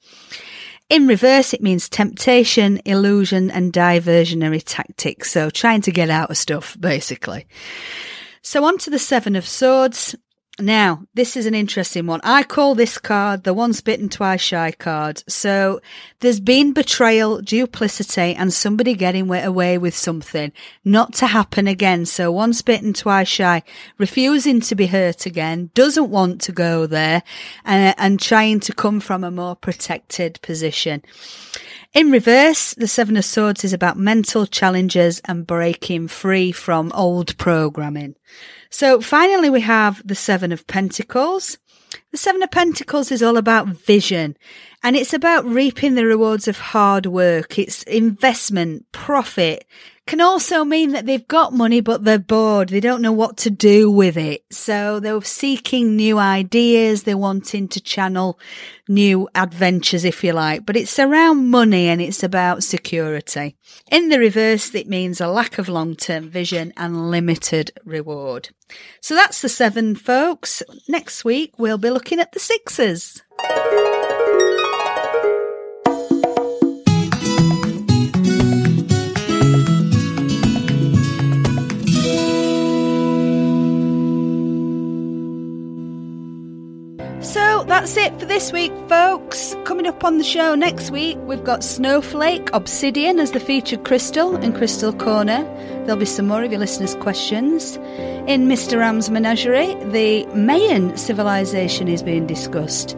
In 0.91 1.07
reverse, 1.07 1.55
it 1.55 1.63
means 1.63 1.89
temptation, 1.89 2.83
illusion, 2.85 3.51
and 3.51 3.73
diversionary 3.73 4.63
tactics. 4.63 5.31
So 5.31 5.49
trying 5.49 5.83
to 5.83 5.93
get 5.93 6.11
out 6.11 6.31
of 6.31 6.37
stuff, 6.37 6.77
basically. 6.79 7.47
So 8.43 8.65
on 8.65 8.79
to 8.79 8.91
the 8.91 8.99
Seven 8.99 9.37
of 9.37 9.47
Swords. 9.47 10.17
Now, 10.59 11.05
this 11.15 11.37
is 11.37 11.47
an 11.47 11.55
interesting 11.55 12.07
one. 12.07 12.21
I 12.23 12.43
call 12.43 12.75
this 12.75 12.99
card 12.99 13.45
the 13.45 13.55
once 13.55 13.81
bitten, 13.81 14.09
twice 14.09 14.41
shy 14.41 14.73
card. 14.73 15.23
So 15.27 15.81
there's 16.21 16.41
been 16.41 16.73
betrayal, 16.73 17.41
duplicity, 17.41 18.35
and 18.35 18.53
somebody 18.53 18.95
getting 18.95 19.31
away 19.31 19.79
with 19.79 19.97
something 19.97 20.53
not 20.85 21.15
to 21.15 21.29
happen 21.29 21.67
again. 21.67 22.05
So 22.05 22.31
once 22.31 22.61
bitten, 22.61 22.93
twice 22.93 23.29
shy, 23.29 23.63
refusing 23.97 24.61
to 24.63 24.75
be 24.75 24.89
hurt 24.89 25.25
again, 25.25 25.71
doesn't 25.75 26.11
want 26.11 26.43
to 26.43 26.53
go 26.53 26.87
there, 26.87 27.23
uh, 27.65 27.95
and 27.97 28.21
trying 28.21 28.61
to 28.61 28.75
come 28.75 29.01
from 29.01 29.25
a 29.25 29.31
more 29.31 29.57
protected 29.57 30.41
position. 30.43 31.03
In 31.93 32.13
reverse, 32.13 32.73
the 32.75 32.87
Seven 32.87 33.17
of 33.17 33.25
Swords 33.25 33.65
is 33.65 33.73
about 33.73 33.99
mental 33.99 34.47
challenges 34.47 35.21
and 35.25 35.45
breaking 35.45 36.07
free 36.07 36.53
from 36.53 36.93
old 36.95 37.37
programming. 37.37 38.15
So 38.71 39.01
finally, 39.01 39.51
we 39.51 39.63
have 39.63 40.01
the 40.07 40.15
Seven 40.15 40.53
of 40.53 40.69
Pentacles. 40.69 41.59
The 42.13 42.19
Seven 42.19 42.43
of 42.43 42.51
Pentacles 42.51 43.13
is 43.13 43.23
all 43.23 43.37
about 43.37 43.69
vision 43.69 44.37
and 44.83 44.97
it's 44.97 45.15
about 45.15 45.45
reaping 45.45 45.95
the 45.95 46.05
rewards 46.05 46.49
of 46.49 46.59
hard 46.59 47.07
work. 47.07 47.57
It's 47.57 47.85
investment, 47.85 48.91
profit, 48.91 49.65
can 50.09 50.21
also 50.21 50.65
mean 50.65 50.91
that 50.91 51.07
they've 51.07 51.29
got 51.29 51.53
money, 51.53 51.81
but 51.81 52.03
they're 52.03 52.19
bored. 52.19 52.71
They 52.71 52.81
don't 52.81 53.01
know 53.01 53.13
what 53.13 53.37
to 53.39 53.51
do 53.51 53.89
with 53.89 54.17
it. 54.17 54.45
So 54.51 54.99
they're 54.99 55.23
seeking 55.23 55.95
new 55.95 56.19
ideas. 56.19 57.05
They're 57.05 57.17
wanting 57.17 57.69
to 57.69 57.81
channel 57.81 58.41
new 58.89 59.29
adventures, 59.37 60.05
if 60.05 60.25
you 60.25 60.33
like, 60.33 60.67
but 60.67 60.77
it's 60.77 60.99
around 60.99 61.49
money 61.49 61.87
and 61.87 62.01
it's 62.03 62.25
about 62.25 62.65
security. 62.65 63.57
In 63.93 64.09
the 64.09 64.19
reverse, 64.19 64.75
it 64.75 64.89
means 64.89 65.21
a 65.21 65.29
lack 65.29 65.59
of 65.59 65.69
long-term 65.69 66.29
vision 66.29 66.73
and 66.77 67.09
limited 67.09 67.71
reward. 67.85 68.49
So 69.01 69.15
that's 69.15 69.43
the 69.43 69.49
seven 69.49 69.95
folks. 69.97 70.63
Next 70.89 71.25
week, 71.25 71.55
we'll 71.59 71.79
be 71.79 71.91
looking 71.91 72.21
at 72.21 72.33
the 72.33 72.41
sixes. 72.41 73.23
That's 87.67 87.97
it 87.97 88.19
for 88.19 88.27
this 88.27 88.53
week, 88.53 88.73
folks. 88.89 89.55
Coming 89.65 89.87
up 89.87 90.03
on 90.05 90.19
the 90.19 90.25
show 90.25 90.55
next 90.55 90.91
week, 90.91 91.19
we've 91.23 91.45
got 91.45 91.63
Snowflake, 91.63 92.51
Obsidian 92.53 93.19
as 93.19 93.33
the 93.33 93.41
featured 93.41 93.85
crystal 93.85 94.37
in 94.37 94.53
Crystal 94.53 94.93
Corner. 94.93 95.45
There'll 95.85 95.97
be 95.97 96.07
some 96.07 96.27
more 96.27 96.43
of 96.43 96.51
your 96.51 96.61
listeners' 96.61 96.95
questions. 96.97 97.77
In 98.27 98.49
Mr. 98.49 98.81
M's 98.81 99.11
Menagerie, 99.11 99.75
the 99.91 100.27
Mayan 100.35 100.97
civilization 100.97 101.89
is 101.89 102.03
being 102.03 102.27
discussed. 102.27 102.93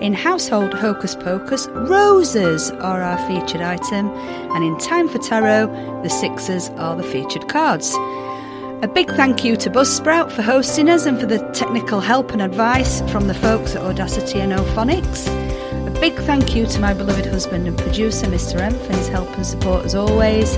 In 0.00 0.12
Household 0.12 0.74
Hocus 0.74 1.14
Pocus, 1.14 1.66
roses 1.68 2.70
are 2.72 3.02
our 3.02 3.18
featured 3.28 3.62
item, 3.62 4.10
and 4.54 4.64
in 4.64 4.76
Time 4.78 5.08
for 5.08 5.18
Tarot, 5.18 6.02
the 6.02 6.10
sixes 6.10 6.68
are 6.70 6.96
the 6.96 7.04
featured 7.04 7.48
cards. 7.48 7.94
A 8.82 8.88
big 8.88 9.10
thank 9.12 9.44
you 9.44 9.56
to 9.56 9.70
Buzzsprout 9.70 10.30
for 10.30 10.42
hosting 10.42 10.90
us 10.90 11.06
and 11.06 11.18
for 11.18 11.26
the 11.26 11.38
technical 11.52 12.00
help 12.00 12.32
and 12.32 12.42
advice 12.42 13.00
from 13.10 13.28
the 13.28 13.34
folks 13.34 13.74
at 13.74 13.82
Audacity 13.82 14.40
and 14.40 14.52
Auphonics. 14.52 15.26
A 15.86 16.00
big 16.00 16.14
thank 16.14 16.54
you 16.54 16.66
to 16.66 16.80
my 16.80 16.92
beloved 16.92 17.24
husband 17.24 17.66
and 17.66 17.78
producer, 17.78 18.26
Mr. 18.26 18.60
M, 18.60 18.72
for 18.72 18.92
his 18.96 19.08
help 19.08 19.28
and 19.36 19.46
support 19.46 19.86
as 19.86 19.94
always. 19.94 20.56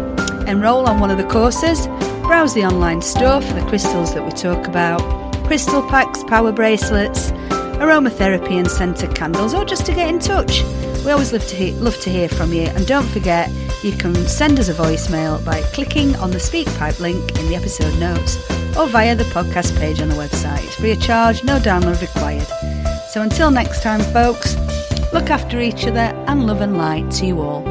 enrol 0.47 0.87
on 0.87 0.99
one 0.99 1.09
of 1.09 1.17
the 1.17 1.25
courses, 1.25 1.87
browse 2.21 2.53
the 2.53 2.63
online 2.63 3.01
store 3.01 3.41
for 3.41 3.53
the 3.53 3.65
crystals 3.67 4.13
that 4.13 4.23
we 4.23 4.29
talk 4.31 4.67
about, 4.67 5.01
crystal 5.45 5.81
packs, 5.89 6.23
power 6.23 6.51
bracelets, 6.51 7.31
aromatherapy 7.81 8.59
and 8.59 8.69
scented 8.69 9.15
candles, 9.15 9.55
or 9.55 9.65
just 9.65 9.87
to 9.87 9.93
get 9.93 10.07
in 10.07 10.19
touch. 10.19 10.61
We 11.03 11.09
always 11.11 11.33
love 11.33 11.47
to, 11.47 11.55
hear, 11.55 11.73
love 11.77 11.99
to 12.01 12.11
hear 12.11 12.29
from 12.29 12.53
you, 12.53 12.67
and 12.67 12.85
don't 12.85 13.07
forget 13.07 13.49
you 13.83 13.93
can 13.93 14.13
send 14.27 14.59
us 14.59 14.69
a 14.69 14.73
voicemail 14.73 15.43
by 15.43 15.63
clicking 15.73 16.15
on 16.17 16.29
the 16.29 16.37
SpeakPipe 16.37 16.99
link 16.99 17.39
in 17.39 17.47
the 17.47 17.55
episode 17.55 17.97
notes 17.99 18.60
or 18.77 18.87
via 18.87 19.15
the 19.15 19.23
podcast 19.25 19.77
page 19.77 20.01
on 20.01 20.09
the 20.09 20.15
website. 20.15 20.69
Free 20.79 20.91
of 20.91 21.01
charge, 21.01 21.43
no 21.43 21.59
download 21.59 22.01
required. 22.01 22.47
So 23.09 23.21
until 23.21 23.51
next 23.51 23.83
time, 23.83 24.01
folks, 24.13 24.55
look 25.11 25.29
after 25.29 25.59
each 25.59 25.85
other 25.85 26.13
and 26.27 26.47
love 26.47 26.61
and 26.61 26.77
light 26.77 27.09
to 27.11 27.25
you 27.25 27.41
all. 27.41 27.70